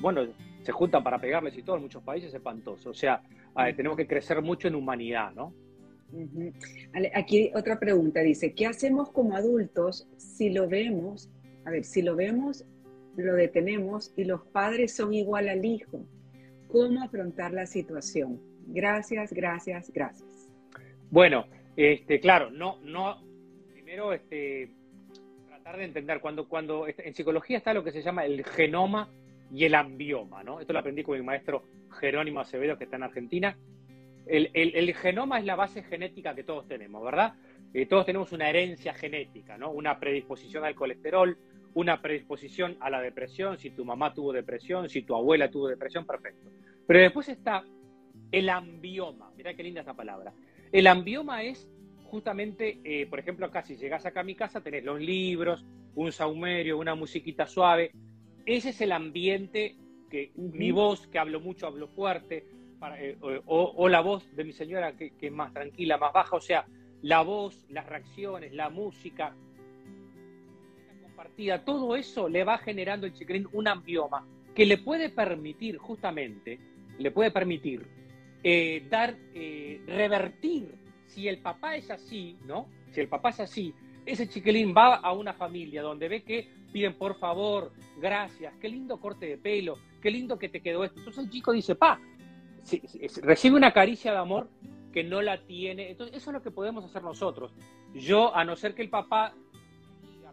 [0.00, 0.26] Bueno,
[0.62, 2.90] se juntan para pegarles y todo en muchos países espantoso.
[2.90, 3.22] O sea,
[3.76, 5.52] tenemos que crecer mucho en humanidad, ¿no?
[7.14, 11.28] Aquí otra pregunta dice, ¿qué hacemos como adultos si lo vemos?
[11.66, 12.64] A ver, si lo vemos,
[13.22, 16.04] lo detenemos y los padres son igual al hijo.
[16.68, 18.40] ¿Cómo afrontar la situación?
[18.66, 20.48] Gracias, gracias, gracias.
[21.10, 23.22] Bueno, este, claro, no, no,
[23.72, 24.70] primero, este,
[25.46, 29.08] tratar de entender, cuando, cuando, este, en psicología está lo que se llama el genoma
[29.52, 30.60] y el ambioma, ¿no?
[30.60, 31.62] Esto lo aprendí con mi maestro
[32.00, 33.56] Jerónimo Acevedo, que está en Argentina.
[34.26, 37.34] El, genoma es la base genética que todos tenemos, ¿verdad?
[37.72, 39.70] Eh, todos tenemos una herencia genética, ¿no?
[39.70, 41.38] Una predisposición al colesterol,
[41.74, 46.06] una predisposición a la depresión, si tu mamá tuvo depresión, si tu abuela tuvo depresión,
[46.06, 46.50] perfecto.
[46.86, 47.64] Pero después está
[48.32, 50.32] el ambioma, mirá qué linda esa palabra.
[50.72, 51.70] El ambioma es
[52.04, 56.12] justamente, eh, por ejemplo, acá, si llegas acá a mi casa, tenés los libros, un
[56.12, 57.92] saumerio, una musiquita suave.
[58.46, 59.76] Ese es el ambiente
[60.10, 62.46] que mi voz, que hablo mucho, hablo fuerte,
[62.98, 66.66] eh, o, la voz de mi señora, que, es más tranquila, más baja, o sea,
[67.02, 69.34] la voz, las reacciones, la música
[71.18, 76.60] compartida, todo eso le va generando el chiquilín un ambioma que le puede permitir, justamente,
[76.96, 77.84] le puede permitir
[78.44, 80.76] eh, dar, eh, revertir,
[81.06, 82.68] si el papá es así, ¿no?
[82.92, 83.74] Si el papá es así,
[84.06, 89.00] ese chiquilín va a una familia donde ve que piden por favor, gracias, qué lindo
[89.00, 91.00] corte de pelo, qué lindo que te quedó esto.
[91.00, 92.00] Entonces el chico dice, pa,
[93.22, 94.48] recibe una caricia de amor
[94.92, 95.90] que no la tiene.
[95.90, 97.52] Entonces eso es lo que podemos hacer nosotros.
[97.94, 99.34] Yo, a no ser que el papá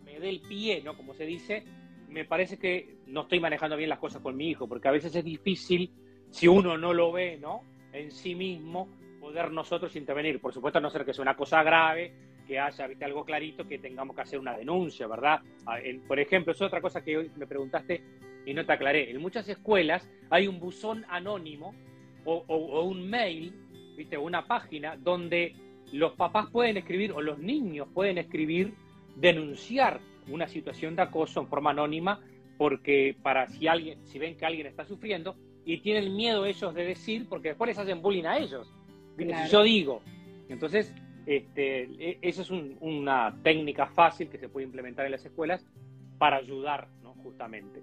[0.06, 0.96] me dé el pie, ¿no?
[0.96, 1.64] Como se dice,
[2.10, 5.16] me parece que no estoy manejando bien las cosas con mi hijo, porque a veces
[5.16, 5.92] es difícil,
[6.30, 7.62] si uno no lo ve, ¿no?
[7.96, 8.90] en sí mismo
[9.20, 10.40] poder nosotros intervenir.
[10.40, 12.14] Por supuesto, a no ser que sea una cosa grave,
[12.46, 13.06] que haya ¿viste?
[13.06, 15.42] algo clarito, que tengamos que hacer una denuncia, ¿verdad?
[16.08, 18.04] Por ejemplo, es otra cosa que hoy me preguntaste,
[18.46, 19.10] y no te aclaré.
[19.10, 21.74] En muchas escuelas hay un buzón anónimo
[22.26, 23.54] o, un mail,
[23.98, 24.18] ¿viste?
[24.18, 25.56] una página donde
[25.92, 28.74] los papás pueden escribir o los niños pueden escribir,
[29.16, 30.00] denunciar
[30.30, 32.22] una situación de acoso en forma anónima,
[32.58, 36.86] porque para si alguien, si ven que alguien está sufriendo y tienen miedo ellos de
[36.86, 38.72] decir, porque después les hacen bullying a ellos.
[39.18, 40.02] Si yo digo,
[40.50, 40.94] entonces
[41.26, 45.66] este, e, esa es una técnica fácil que se puede implementar en las escuelas
[46.18, 47.14] para ayudar, ¿no?
[47.16, 47.82] Justamente.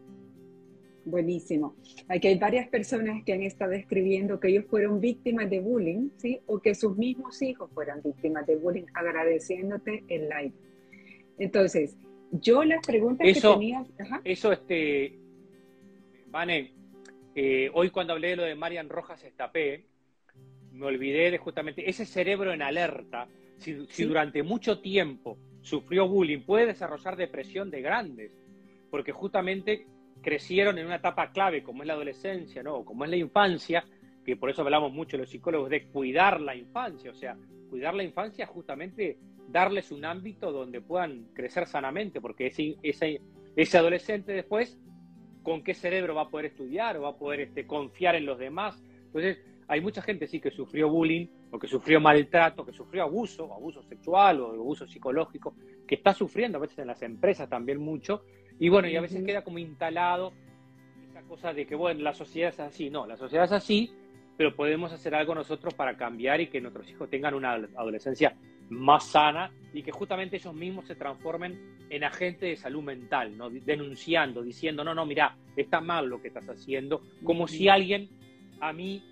[1.05, 1.75] Buenísimo.
[2.09, 6.41] Aquí hay varias personas que han estado escribiendo que ellos fueron víctimas de bullying, ¿sí?
[6.47, 10.57] O que sus mismos hijos fueran víctimas de bullying, agradeciéndote el like.
[11.39, 11.97] Entonces,
[12.31, 13.85] yo las preguntas que tenía...
[14.25, 15.19] Eso, este...
[16.27, 16.73] Vane,
[17.35, 19.85] eh, hoy cuando hablé de lo de Marian Rojas Estapé,
[20.73, 26.41] me olvidé de justamente ese cerebro en alerta, si, si durante mucho tiempo sufrió bullying,
[26.41, 28.33] puede desarrollar depresión de grandes,
[28.91, 29.87] porque justamente
[30.23, 32.77] crecieron en una etapa clave como es la adolescencia, ¿no?
[32.77, 33.85] O como es la infancia,
[34.25, 37.37] que por eso hablamos mucho los psicólogos de cuidar la infancia, o sea,
[37.71, 43.21] cuidar la infancia justamente darles un ámbito donde puedan crecer sanamente, porque ese, ese,
[43.57, 44.79] ese adolescente después,
[45.43, 48.39] ¿con qué cerebro va a poder estudiar o va a poder este, confiar en los
[48.39, 48.83] demás?
[49.07, 53.53] Entonces, hay mucha gente sí que sufrió bullying o que sufrió maltrato, que sufrió abuso,
[53.53, 55.55] abuso sexual o abuso psicológico,
[55.87, 58.25] que está sufriendo a veces en las empresas también mucho,
[58.59, 60.33] y bueno, y a veces queda como instalado
[61.11, 62.91] esa cosa de que, bueno, la sociedad es así.
[62.91, 63.93] No, la sociedad es así,
[64.43, 68.35] pero podemos hacer algo nosotros para cambiar y que nuestros hijos tengan una adolescencia
[68.71, 73.51] más sana y que justamente ellos mismos se transformen en agentes de salud mental, ¿no?
[73.51, 78.09] denunciando, diciendo, no, no, mira, está mal lo que estás haciendo, como si alguien
[78.61, 79.05] a mí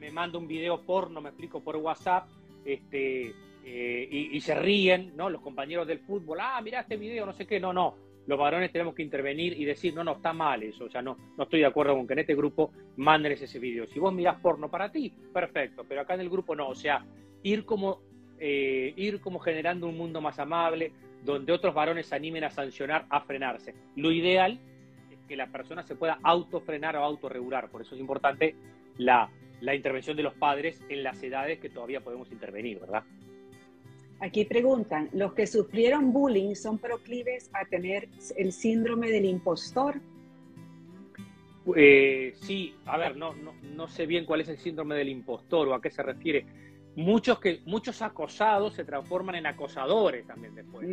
[0.00, 2.28] me manda un video porno, me explico por WhatsApp,
[2.66, 5.30] este, eh, y, y, se ríen, ¿no?
[5.30, 7.94] Los compañeros del fútbol, ah, mira este video, no sé qué, no, no,
[8.26, 11.16] los varones tenemos que intervenir y decir, no, no, está mal eso, o sea, no,
[11.36, 13.86] no estoy de acuerdo con que en este grupo mandes ese video.
[13.86, 17.04] Si vos mirás porno para ti, perfecto, pero acá en el grupo no, o sea,
[17.42, 18.00] ir como,
[18.38, 23.06] eh, ir como generando un mundo más amable, donde otros varones se animen a sancionar,
[23.08, 23.74] a frenarse.
[23.96, 24.58] Lo ideal
[25.10, 28.54] es que la persona se pueda autofrenar o autorregular, por eso es importante
[28.98, 33.04] la, la intervención de los padres en las edades que todavía podemos intervenir, ¿verdad?
[34.20, 40.00] Aquí preguntan, ¿los que sufrieron bullying son proclives a tener el síndrome del impostor?
[41.76, 43.34] Eh, sí, a ver, no,
[43.74, 46.46] no, sé bien cuál es el síndrome del impostor o a qué se refiere.
[46.96, 50.86] Muchos, que, muchos acosados se transforman en acosadores también después,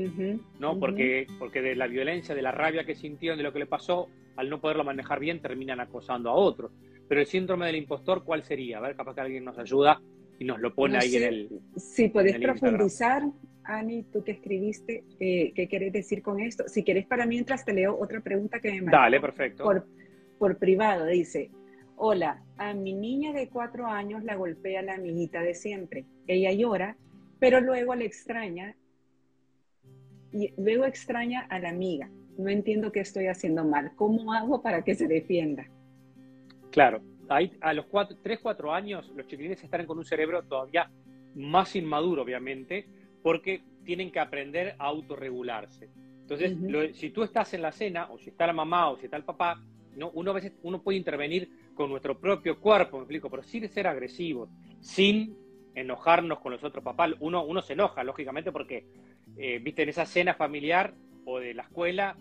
[0.59, 0.79] ¿no?
[0.79, 4.09] porque, porque de la violencia, de la rabia que sintieron, de lo que le pasó,
[4.35, 6.71] al no poderlo manejar bien, terminan acosando a otros.
[7.07, 8.79] Pero el síndrome del impostor, ¿cuál sería?
[8.79, 10.01] A ver, capaz que alguien nos ayuda
[10.41, 11.61] y nos lo pone ahí en el.
[11.75, 13.21] Si podés profundizar,
[13.63, 16.63] Ani, tú que escribiste, eh, ¿qué querés decir con esto?
[16.67, 18.97] Si querés, para mientras te leo otra pregunta que me mandó.
[18.97, 19.63] Dale, perfecto.
[19.63, 19.85] Por,
[20.39, 21.51] por privado, dice.
[21.95, 26.05] Hola, a mi niña de cuatro años la golpea la amiguita de siempre.
[26.25, 26.97] Ella llora,
[27.39, 28.75] pero luego le extraña
[30.31, 32.09] y luego extraña a la amiga.
[32.39, 33.91] No entiendo qué estoy haciendo mal.
[33.95, 35.67] ¿Cómo hago para que se defienda?
[36.71, 37.03] Claro,
[37.61, 37.85] a los
[38.21, 40.89] 3, 4 años los chiquilines están con un cerebro todavía
[41.35, 42.85] más inmaduro, obviamente,
[43.23, 45.89] porque tienen que aprender a autorregularse.
[46.21, 49.17] Entonces, si tú estás en la cena, o si está la mamá, o si está
[49.17, 49.61] el papá,
[49.95, 50.11] ¿no?
[50.11, 53.87] uno, a veces, uno puede intervenir con nuestro propio cuerpo, me explico, pero sin ser
[53.87, 55.35] agresivos, sin
[55.75, 57.11] enojarnos con los otros papás.
[57.19, 58.85] Uno, uno se enoja, lógicamente, porque,
[59.37, 60.93] eh, viste, en esa cena familiar
[61.25, 62.17] o de la escuela,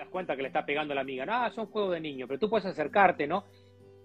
[0.00, 1.26] das cuenta que le está pegando a la amiga.
[1.26, 3.44] No, ah, son juegos de niño, pero tú puedes acercarte, ¿no?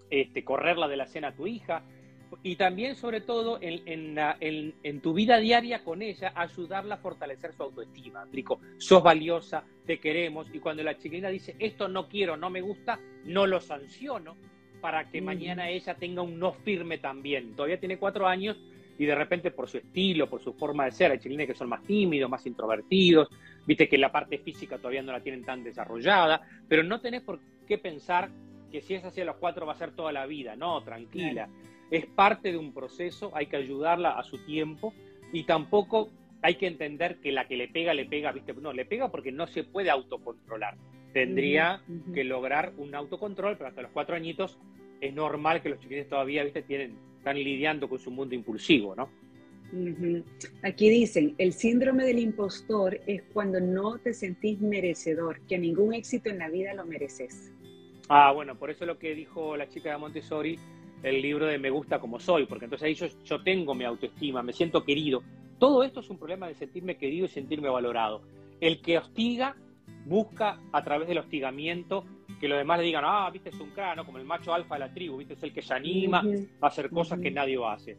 [0.10, 1.84] Este, correrla de la cena a tu hija.
[2.44, 7.64] Y también, sobre todo, en, en, tu vida diaria con ella, ayudarla a fortalecer su
[7.64, 8.22] autoestima.
[8.24, 10.48] Explico, sos valiosa, te queremos.
[10.54, 14.36] Y cuando la chiquilina dice, esto no quiero, no me gusta, no lo sanciono
[14.82, 17.56] para que mañana ella tenga un no firme también.
[17.56, 18.58] Todavía tiene cuatro años
[18.98, 21.70] y de repente por su estilo, por su forma de ser, hay chiquilines que son
[21.70, 23.30] más tímidos, más introvertidos,
[23.66, 27.40] viste que la parte física todavía no la tienen tan desarrollada, pero no tenés por
[27.68, 28.30] qué pensar
[28.72, 31.50] que si es hacia los cuatro va a ser toda la vida, no, tranquila,
[31.92, 34.94] es parte de un proceso, hay que ayudarla a su tiempo
[35.32, 36.10] y tampoco
[36.42, 39.32] hay que entender que la que le pega, le pega, viste, no, le pega porque
[39.32, 40.76] no se puede autocontrolar,
[41.14, 41.82] tendría
[42.14, 44.60] que lograr un autocontrol, pero hasta los cuatro añitos
[45.02, 49.10] es normal que los chiquilines todavía, viste, tienen están lidiando con su mundo impulsivo, ¿no?
[50.64, 56.30] Aquí dicen, el síndrome del impostor es cuando no te sentís merecedor, que ningún éxito
[56.30, 57.52] en la vida lo mereces.
[58.08, 60.60] Ah, bueno, por eso lo que dijo la chica de Montessori,
[61.04, 64.44] el libro de Me gusta como soy, porque entonces ahí yo, yo tengo mi autoestima,
[64.44, 65.24] me siento querido.
[65.60, 68.22] Todo esto es un problema de sentirme querido y sentirme valorado.
[68.62, 69.56] El que hostiga
[70.06, 72.06] busca a través del hostigamiento
[72.40, 74.80] que los demás le digan, ah, viste, es un cráneo, como el macho alfa de
[74.80, 76.24] la tribu, viste, es el que se anima
[76.62, 77.98] a hacer cosas que nadie hace.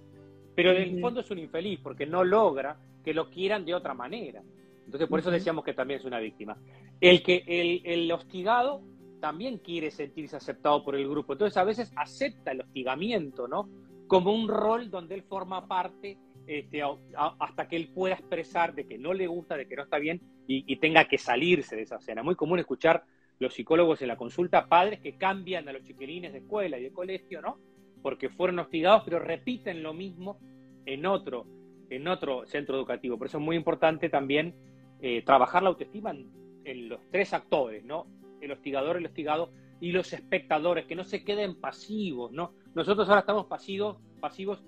[0.57, 3.95] Pero en el fondo es un infeliz porque no logra que lo quieran de otra
[3.95, 4.43] manera.
[4.85, 6.57] Entonces, por eso decíamos que también es una víctima.
[7.01, 8.83] El que el, el hostigado
[9.21, 11.35] también quiere sentirse aceptado por el grupo.
[11.35, 13.69] Entonces, a veces acepta el hostigamiento, ¿no?
[14.09, 16.81] Como un rol donde él forma parte este,
[17.41, 20.21] hasta que él pueda expresar de que no le gusta, de que no está bien
[20.47, 22.23] y, tenga que salirse de esa escena.
[22.23, 23.03] Muy común escuchar
[23.41, 26.93] los psicólogos en la consulta, padres que cambian a los chiquilines de escuela y de
[26.93, 27.59] colegio, ¿no?
[28.07, 30.39] Porque fueron hostigados, pero repiten lo mismo
[30.85, 31.45] en otro,
[31.91, 33.19] en otro centro educativo.
[33.19, 34.55] Por eso es muy importante también
[35.01, 36.15] eh, trabajar la autoestima
[36.65, 38.07] en, los tres actores, ¿no?
[38.41, 39.51] El hostigador, el hostigado
[39.81, 42.53] y los espectadores, que no se queden pasivos, ¿no?
[42.77, 44.63] Nosotros ahora estamos pasivos, pasivos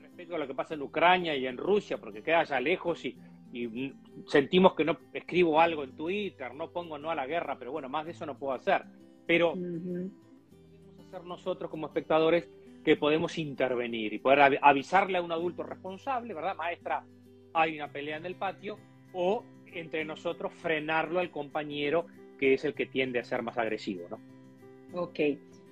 [0.00, 3.16] respecto a lo que pasa en Ucrania y en Rusia, porque queda allá lejos y,
[4.28, 7.88] sentimos que no escribo algo en Twitter, no pongo no a la guerra, pero bueno,
[7.88, 8.84] más de eso no puedo hacer.
[9.26, 9.54] Pero
[11.12, 12.48] hacer nosotros como espectadores
[12.84, 16.56] que podemos intervenir y poder avisarle a un adulto responsable, ¿verdad?
[16.56, 17.04] Maestra,
[17.52, 18.78] hay una pelea en el patio,
[19.12, 22.06] o entre nosotros frenarlo al compañero
[22.38, 24.18] que es el que tiende a ser más agresivo, ¿no?
[24.98, 25.20] Ok.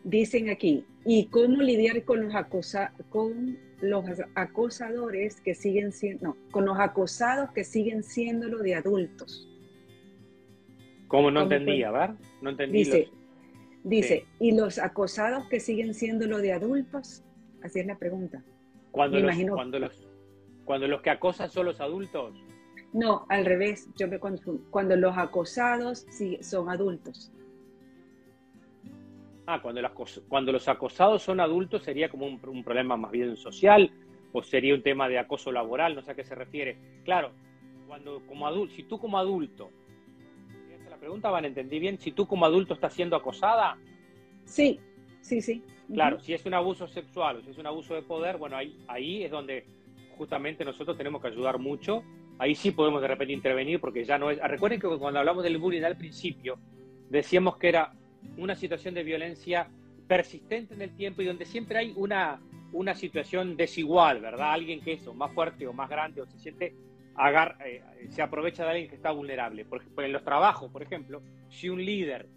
[0.05, 6.37] Dicen aquí, ¿y cómo lidiar con los, acosa con los acosadores que siguen siendo, no,
[6.51, 9.49] con los acosados que siguen siendo lo de adultos?
[11.09, 12.11] ¿Cómo no entendía, a ver?
[12.41, 12.79] No entendí.
[12.79, 13.09] Dice,
[13.83, 17.25] dice ¿y los acosados que siguen siendo lo de adultos?
[17.63, 18.43] Así es la pregunta.
[18.91, 20.09] Cuando, los, cuando, los,
[20.65, 22.35] cuando los que acosan son los adultos.
[22.93, 24.65] No, al revés, yo me confundo.
[24.71, 27.33] Cuando los acosados sí, son adultos.
[29.47, 29.81] Ah, cuando,
[30.29, 33.91] cuando los acosados son adultos sería como un, problema más bien social
[34.33, 36.79] o sería un tema de acoso laboral, no sé a qué se refiere.
[37.05, 37.33] Claro,
[37.87, 39.71] cuando como adulto, si tú como adulto,
[41.01, 43.77] pregunta van a entender bien, si tú como adulto estás siendo acosada.
[44.45, 44.79] Sí,
[45.21, 45.63] sí, sí.
[45.93, 48.79] Claro, si es un abuso sexual o si es un abuso de poder, bueno, ahí,
[48.87, 49.67] ahí es donde
[50.17, 52.05] justamente nosotros tenemos que ayudar mucho.
[52.39, 54.39] Ahí sí podemos de repente intervenir porque ya no es...
[54.39, 56.59] Recuerden que cuando hablamos del bullying al principio,
[57.09, 57.93] decíamos que era
[58.37, 59.69] una situación de violencia
[60.07, 62.41] persistente en el tiempo y donde siempre hay una,
[62.73, 64.53] una situación desigual, ¿verdad?
[64.53, 66.75] Alguien que es o más fuerte o más grande o se siente
[67.17, 69.65] agar, eh, se aprovecha de alguien que está vulnerable.
[69.65, 72.29] Por ejemplo, en los trabajos, por ejemplo, si un líder,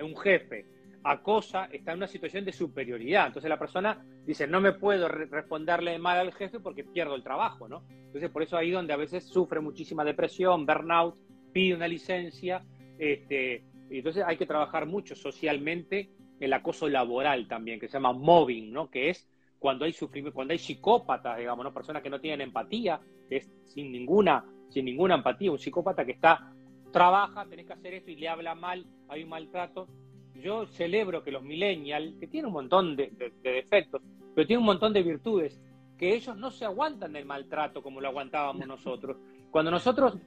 [0.00, 0.66] un jefe,
[1.04, 3.26] acosa, está en una situación de superioridad.
[3.26, 7.68] Entonces la persona dice, no me puedo responderle mal al jefe porque pierdo el trabajo,
[7.68, 7.84] ¿no?
[7.90, 11.16] Entonces por eso ahí donde a veces sufre muchísima depresión, burnout,
[11.52, 12.64] pide una licencia,
[12.98, 16.10] este, entonces hay que trabajar mucho socialmente
[16.40, 18.90] el acoso laboral también, que se llama mobbing, ¿no?
[18.90, 19.28] Que es
[19.64, 21.72] cuando hay sufrimiento, cuando hay psicópatas, digamos, ¿no?
[21.72, 26.12] Personas que no tienen empatía, que es sin ninguna, sin ninguna empatía, un psicópata que
[26.12, 26.52] está,
[26.92, 29.88] trabaja, tenés que hacer esto y le habla mal, hay un maltrato.
[30.34, 33.08] Yo celebro que los millennials, que tienen un montón de,
[33.42, 34.02] de defectos,
[34.34, 35.58] pero tienen un montón de virtudes,
[35.96, 39.16] que ellos no se aguantan el maltrato como lo aguantábamos nosotros.
[39.50, 40.18] Cuando nosotros,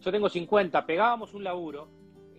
[0.00, 1.90] yo tengo 50, pegábamos un laburo,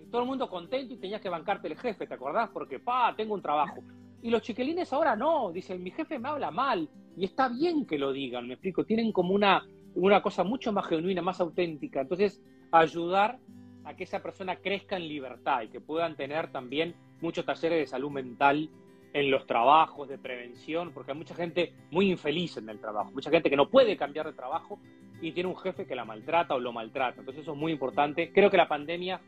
[0.09, 2.49] todo el mundo contento y tenías que bancarte el jefe, ¿te acordás?
[2.51, 3.83] Porque, pa, tengo un trabajo.
[4.23, 6.89] Y los chiquilines ahora no, dicen, mi jefe me habla mal.
[7.17, 8.85] Y está bien que lo digan, me explico.
[8.85, 12.01] Tienen como una, una cosa mucho más genuina, más auténtica.
[12.01, 13.37] Entonces, ayudar
[13.83, 17.87] a que esa persona crezca en libertad y que puedan tener también muchos talleres de
[17.87, 18.69] salud mental
[19.11, 23.29] en los trabajos, de prevención, porque hay mucha gente muy infeliz en el trabajo, mucha
[23.29, 24.79] gente que no puede cambiar de trabajo
[25.21, 27.19] y tiene un jefe que la maltrata o lo maltrata.
[27.19, 28.31] Entonces eso es muy importante.
[28.33, 29.21] Creo que la pandemia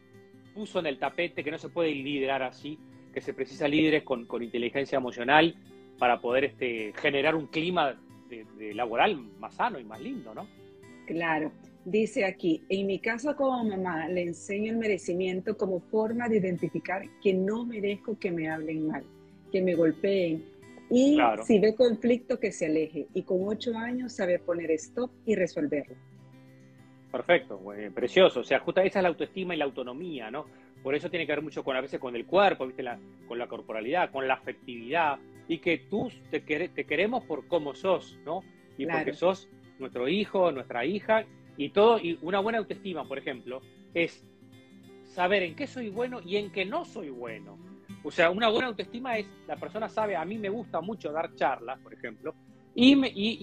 [0.53, 2.79] puso en el tapete que no se puede liderar así,
[3.15, 5.55] que se precisa líderes con, inteligencia emocional
[5.97, 7.97] para poder este, generar un clima
[8.29, 10.45] de, laboral más sano y más lindo, ¿no?
[11.07, 11.49] Claro.
[11.85, 17.03] Dice aquí, en mi caso como mamá le enseño el merecimiento como forma de identificar
[17.23, 19.03] que no merezco que me hablen mal,
[19.49, 20.43] que me golpeen.
[20.89, 23.07] Y si ve conflicto, que se aleje.
[23.13, 25.95] Y con ocho años sabe poner stop y resolverlo.
[27.11, 27.61] Perfecto,
[27.93, 28.41] precioso.
[28.41, 30.45] O sea, justo esa es la autoestima y la autonomía, ¿no?
[30.85, 32.85] Por eso tiene que ver mucho con a veces con el cuerpo, ¿viste?
[33.27, 35.17] con la corporalidad, con la afectividad.
[35.47, 38.43] Y que tú te, te queremos por cómo sos, ¿no?
[38.77, 41.25] Y porque sos nuestro hijo, nuestra hija,
[41.57, 41.97] y todo.
[41.97, 43.63] Y una buena autoestima, por ejemplo,
[43.95, 44.23] es
[45.05, 47.57] saber en qué soy bueno y en qué no soy bueno.
[48.03, 51.33] O sea, una buena autoestima es, la persona sabe, a mí me gusta mucho dar
[51.33, 52.35] charlas, por ejemplo,
[52.75, 52.93] y,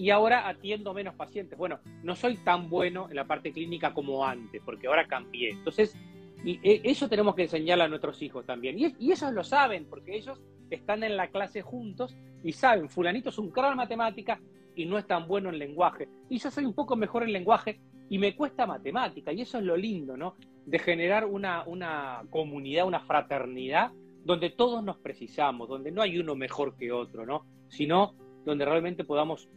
[0.01, 1.57] y, ahora atiendo menos pacientes.
[1.57, 5.49] Bueno, no soy tan bueno en la parte clínica como antes, porque ahora cambié.
[5.49, 5.97] Entonces,
[6.43, 8.77] y e, eso tenemos que enseñarle a nuestros hijos también.
[8.77, 13.37] Y, ellos lo saben, porque ellos están en la clase juntos y saben, fulanito es
[13.37, 14.39] un crack en matemática
[14.75, 16.09] y no es tan bueno en lenguaje.
[16.29, 17.79] Y yo soy un poco mejor en lenguaje
[18.09, 19.31] y me cuesta matemática.
[19.31, 20.35] Y eso es lo lindo, ¿no?
[20.65, 23.91] De generar una, una comunidad, una fraternidad
[24.23, 27.45] donde todos nos precisamos, donde no hay uno mejor que otro, ¿no?
[27.67, 28.15] Sino
[28.45, 29.49] donde realmente podamos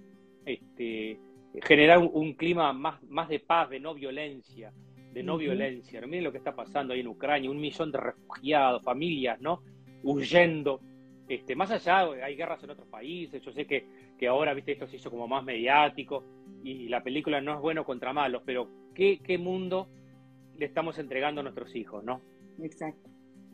[0.45, 1.19] este,
[1.63, 4.73] generar un, clima más, más de paz, de no violencia,
[5.17, 5.99] de no violencia.
[6.03, 9.63] Miren lo que está pasando ahí en Ucrania, un millón de refugiados, familias, ¿no?
[10.03, 10.79] Huyendo.
[11.27, 13.87] Este, más allá, hay guerras en otros países, yo sé que,
[14.19, 16.23] que ahora, viste, esto se hizo como más mediático
[16.63, 19.89] y la película no es bueno contra malos, pero ¿qué, qué mundo
[20.55, 22.21] le estamos entregando a nuestros hijos, no?
[22.63, 23.09] Exacto,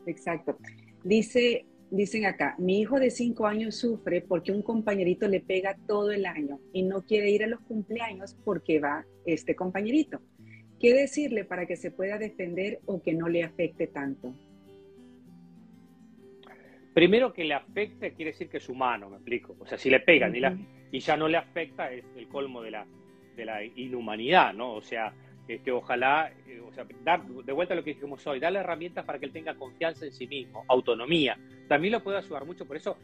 [0.05, 0.57] exacto.
[1.05, 6.11] Dice, dicen acá, mi hijo de cinco años sufre porque un compañerito le pega todo
[6.11, 10.19] el año y no quiere ir a los cumpleaños porque va este compañerito.
[10.83, 14.33] ¿Qué decirle para que se pueda defender o que no le afecte tanto?
[16.93, 19.55] Primero que le afecte quiere decir que es humano, me explico.
[19.59, 20.35] O sea, si le pegan
[20.91, 22.85] y, ya no le afecta es el colmo de la,
[23.33, 24.73] de la inhumanidad, ¿no?
[24.73, 25.13] O sea,
[25.47, 29.05] este, ojalá, eh, o sea, dar de vuelta a lo que dijimos hoy, darle herramientas
[29.05, 31.39] para que él tenga confianza en sí mismo, autonomía.
[31.69, 32.97] También lo puede ayudar mucho, por eso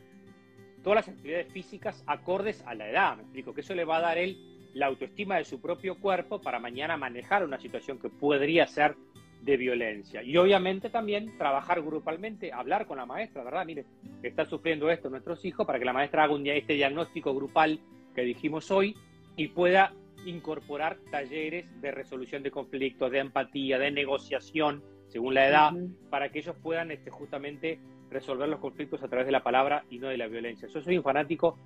[0.84, 4.02] todas las actividades físicas acordes a la edad, me explico, que eso le va a
[4.02, 8.68] dar él la autoestima de su propio cuerpo para mañana manejar una situación que podría
[8.68, 8.96] ser
[9.42, 10.22] de violencia.
[10.22, 13.66] Y obviamente también trabajar grupalmente, hablar con la maestra, ¿verdad?
[13.66, 13.86] Mire,
[14.22, 17.80] está sufriendo esto nuestros hijos para que la maestra haga un, este diagnóstico grupal
[18.14, 18.96] que dijimos hoy
[19.38, 19.94] y pueda
[20.26, 25.72] incorporar talleres de resolución de conflictos, de empatía, de negociación, según la edad,
[26.10, 30.00] para que ellos puedan este, justamente resolver los conflictos a través de la palabra y
[30.00, 30.68] no de la violencia.
[30.68, 31.58] Yo soy un fanático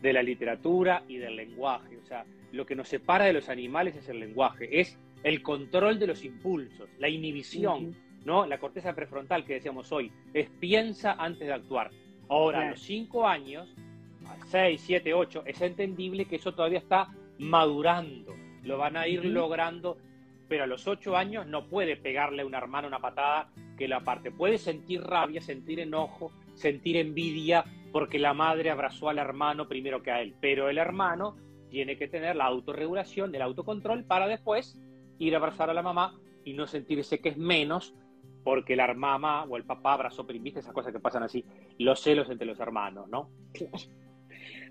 [0.00, 1.96] de la literatura y del lenguaje.
[1.96, 5.98] O sea, lo que nos separa de los animales es el lenguaje, es el control
[5.98, 8.46] de los impulsos, la inhibición, ¿no?
[8.46, 11.90] La corteza prefrontal que decíamos hoy, es piensa antes de actuar.
[12.28, 13.68] Ahora, a los cinco años,
[14.26, 19.24] a seis, siete, ocho, es entendible que eso todavía está madurando, lo van a ir
[19.24, 19.98] logrando,
[20.48, 24.00] pero a los ocho años no puede pegarle a una hermana una patada que la
[24.00, 24.30] parte.
[24.30, 27.64] Puede sentir rabia, sentir enojo, sentir envidia
[27.94, 31.36] porque la madre abrazó al hermano primero que a él, pero el hermano
[31.70, 34.76] tiene que tener la autorregulación, el autocontrol para después
[35.20, 37.94] ir a abrazar a la mamá y no sentirse que es menos
[38.42, 41.44] porque la mamá o el papá abrazó primero, esas cosas que pasan así,
[41.78, 43.30] los celos entre los hermanos, ¿no?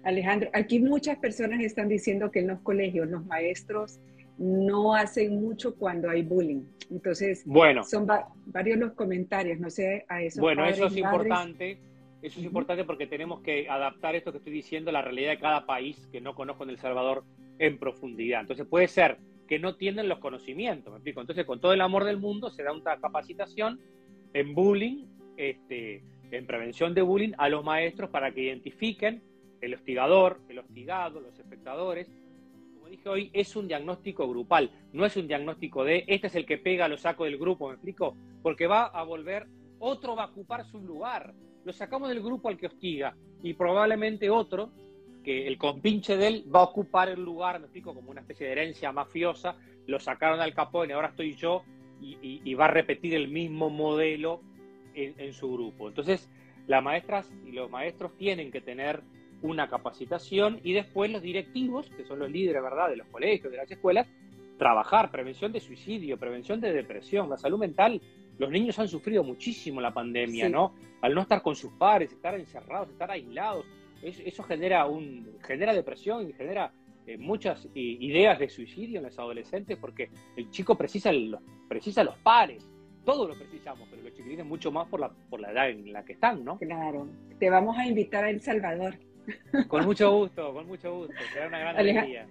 [0.03, 4.01] Alejandro, aquí muchas personas están diciendo que en los colegios los maestros
[4.37, 6.63] no hacen mucho cuando hay bullying.
[6.91, 8.05] Entonces, bueno, son
[8.47, 10.41] varios los comentarios, no sé, a eso.
[10.41, 11.79] Bueno, eso es importante,
[12.23, 15.39] eso es importante porque tenemos que adaptar esto que estoy diciendo a la realidad de
[15.39, 17.25] cada país que no conozco en El Salvador
[17.59, 18.41] en profundidad.
[18.41, 19.17] Entonces puede ser
[19.47, 21.19] que no tienen los conocimientos, ¿me explico?
[21.19, 23.79] Entonces, con todo el amor del mundo se da una capacitación
[24.33, 25.05] en bullying,
[25.35, 26.01] este,
[26.31, 29.21] en prevención de bullying a los maestros para que identifiquen
[29.59, 32.09] el hostigador, el hostigado, los espectadores.
[32.75, 36.45] Como dije hoy, es un diagnóstico grupal, no es un diagnóstico de este es el
[36.45, 38.15] que pega, lo saco del grupo, ¿me explico?
[38.41, 39.45] Porque va a volver,
[39.83, 41.33] otro va a ocupar su lugar.
[41.65, 44.71] Lo sacamos del grupo al que hostiga y probablemente otro,
[45.23, 48.45] que el compinche de él va a ocupar el lugar, me explico, como una especie
[48.47, 49.55] de herencia mafiosa,
[49.87, 51.63] lo sacaron al capón y ahora estoy yo
[52.01, 54.41] y, va a repetir el mismo modelo
[54.93, 55.87] en, en su grupo.
[55.87, 56.29] Entonces,
[56.67, 59.01] las maestras y los maestros tienen que tener
[59.41, 63.57] una capacitación y después los directivos, que son los líderes, ¿verdad?, de los colegios, de
[63.57, 64.07] las escuelas,
[64.57, 68.01] trabajar prevención de suicidio, prevención de depresión, la salud mental.
[68.37, 70.73] Los niños han sufrido muchísimo la pandemia, ¿no?
[71.01, 73.65] Al no estar con sus padres, estar encerrados, estar aislados,
[74.01, 76.73] eso genera un genera depresión y genera
[77.05, 82.17] eh, muchas ideas de suicidio en los adolescentes porque el chico precisa los, precisa los
[82.17, 82.67] pares,
[83.05, 86.03] todos lo precisamos, pero los chiquilines mucho más por la, por la edad en la
[86.03, 86.57] que están, ¿no?
[86.57, 87.07] Claro.
[87.39, 88.97] Te vamos a invitar a El Salvador.
[89.67, 91.13] Con mucho gusto, con mucho gusto.
[91.33, 92.27] Será una gran alegría.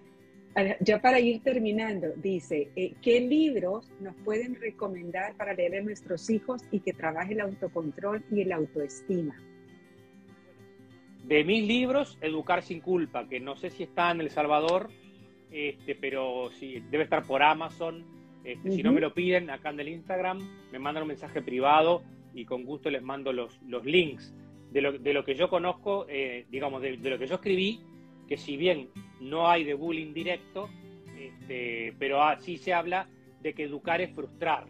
[0.81, 6.29] Ya para ir terminando, dice, eh, ¿qué libros nos pueden recomendar para leer a nuestros
[6.29, 9.35] hijos y que trabaje el autocontrol y el autoestima?
[11.25, 14.91] De mis libros, Educar sin culpa, que no sé si está en El Salvador,
[15.51, 18.05] este, pero sí, debe estar por Amazon.
[18.45, 20.39] Este, si no me lo piden, acá en el Instagram,
[20.71, 22.03] me mandan un mensaje privado
[22.35, 24.35] y con gusto les mando los, los links
[24.73, 27.81] de lo, de lo que yo conozco, eh, digamos, de, lo que yo escribí,
[28.27, 28.89] que si bien
[29.23, 30.69] no hay de bullying directo,
[31.17, 33.09] este, pero sí se habla
[33.41, 34.67] de que educar es frustrar.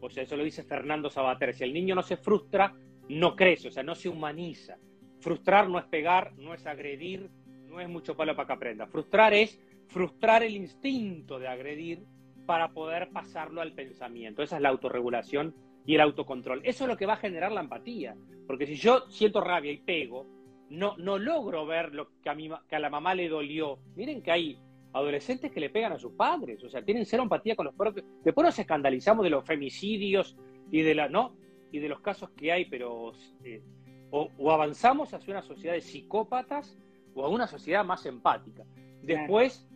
[0.00, 1.54] O sea, eso lo dice Fernando Sabater.
[1.54, 2.74] Si el niño no se frustra,
[3.08, 4.78] no crece, o sea, no se humaniza.
[5.20, 7.30] Frustrar no es pegar, no es agredir,
[7.66, 8.86] no es mucho palo para que aprenda.
[8.86, 12.04] Frustrar es frustrar el instinto de agredir
[12.46, 14.42] para poder pasarlo al pensamiento.
[14.42, 15.54] Esa es la autorregulación
[15.84, 16.60] y el autocontrol.
[16.64, 18.14] Eso es lo que va a generar la empatía.
[18.46, 20.26] Porque si yo siento rabia y pego,
[20.70, 22.36] no, no logro ver lo que a,
[22.68, 23.78] que a la mamá le dolió.
[23.94, 24.58] Miren que hay
[24.92, 28.06] adolescentes que le pegan a sus padres, o sea, tienen cero empatía con los propios.
[28.24, 30.36] Después nos escandalizamos de los femicidios
[30.70, 31.08] y de la.
[31.08, 31.34] ¿No?
[31.72, 33.12] y de los casos que hay, pero
[33.44, 33.62] eh,
[34.10, 36.76] o, avanzamos hacia una sociedad de psicópatas
[37.14, 38.64] o a una sociedad más empática.
[39.02, 39.68] Después,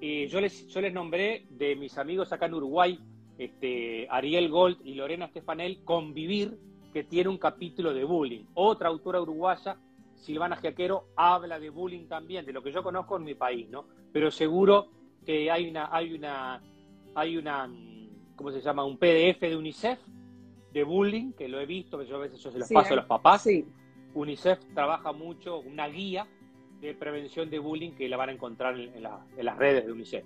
[0.00, 2.98] eh, yo, les, yo les nombré de mis amigos acá en Uruguay,
[3.38, 6.58] este, Ariel Gold y Lorena Stefanel, Convivir,
[6.92, 8.44] que tiene un capítulo de bullying.
[8.54, 9.76] Otra autora uruguaya,
[10.22, 13.86] Silvana Giaquero, habla de bullying también, de lo que yo conozco en mi país, ¿no?
[14.12, 14.88] Pero seguro
[15.26, 16.62] que hay una, hay una,
[17.14, 17.70] hay una,
[18.36, 18.84] ¿cómo se llama?
[18.84, 19.98] Un PDF de UNICEF
[20.72, 22.96] de bullying, que lo he visto, que yo a veces yo se los paso a
[22.96, 23.48] los papás.
[24.14, 26.26] UNICEF trabaja mucho, una guía
[26.80, 30.24] de prevención de bullying que la van a encontrar en, las redes de UNICEF.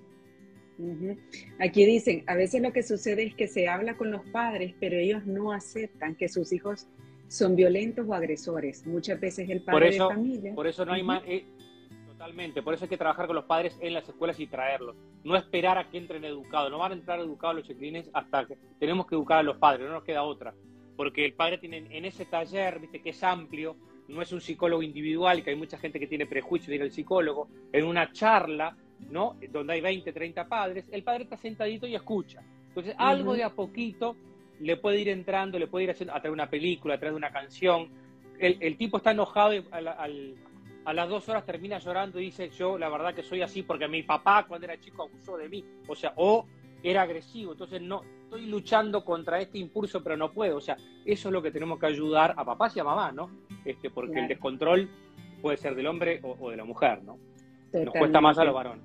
[1.58, 4.96] Aquí dicen, a veces lo que sucede es que se habla con los padres, pero
[4.96, 6.86] ellos no aceptan que sus hijos
[7.28, 8.86] son violentos o agresores.
[8.86, 10.54] Muchas veces el padre de familia.
[10.54, 11.22] Por eso no hay más.
[11.26, 11.44] Eh,
[12.06, 12.62] totalmente.
[12.62, 14.96] Por eso hay que trabajar con los padres en las escuelas y traerlos.
[15.24, 16.70] No esperar a que entren educados.
[16.70, 19.86] No van a entrar educados los chiquilines hasta que tenemos que educar a los padres.
[19.86, 20.54] No nos queda otra.
[20.96, 23.76] Porque el padre tiene en ese taller, viste, que es amplio,
[24.08, 26.90] no es un psicólogo individual, que hay mucha gente que tiene prejuicio de ir al
[26.90, 28.76] psicólogo, en una charla,
[29.10, 29.36] ¿no?
[29.50, 32.42] Donde hay 20, 30 padres, el padre está sentadito y escucha.
[32.68, 34.16] Entonces, algo de a poquito
[34.60, 37.12] le puede ir entrando, le puede ir haciendo a través de una película, a través
[37.12, 37.88] de una canción.
[38.38, 42.88] El, tipo está enojado y a las dos horas termina llorando y dice, yo la
[42.88, 45.64] verdad que soy así porque mi papá cuando era chico abusó de mí.
[45.88, 46.46] O sea, o
[46.82, 47.52] era agresivo.
[47.52, 50.56] Entonces, no, estoy luchando contra este impulso, pero no puedo.
[50.56, 53.30] O sea, eso es lo que tenemos que ayudar a papás y a mamás, ¿no?
[53.64, 54.88] Este, porque el descontrol
[55.42, 57.18] puede ser del hombre o, de la mujer, ¿no?
[57.72, 58.84] Nos cuesta más a los varones.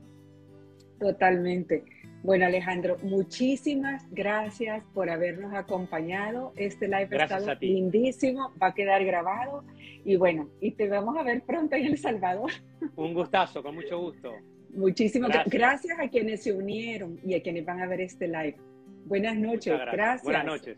[0.99, 1.83] Totalmente.
[2.23, 6.53] Bueno, Alejandro, muchísimas gracias por habernos acompañado.
[6.55, 9.63] Este live está lindísimo, va a quedar grabado
[10.05, 12.51] y bueno, y te vamos a ver pronto en El Salvador.
[12.95, 14.33] Un gustazo, con mucho gusto.
[14.69, 15.53] Muchísimas gracias.
[15.53, 18.57] gracias a quienes se unieron y a quienes van a ver este live.
[19.05, 19.73] Buenas noches.
[19.91, 20.23] Gracias.
[20.23, 20.77] Buenas noches.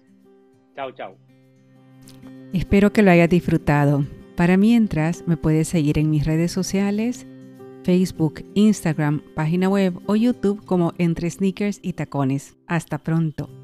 [0.76, 1.18] Chao, chao.
[2.54, 4.06] Espero que lo hayas disfrutado.
[4.36, 7.28] Para mientras, me puedes seguir en mis redes sociales,
[7.84, 12.56] Facebook, Instagram, página web o YouTube como Entre Sneakers y Tacones.
[12.68, 13.63] Hasta pronto.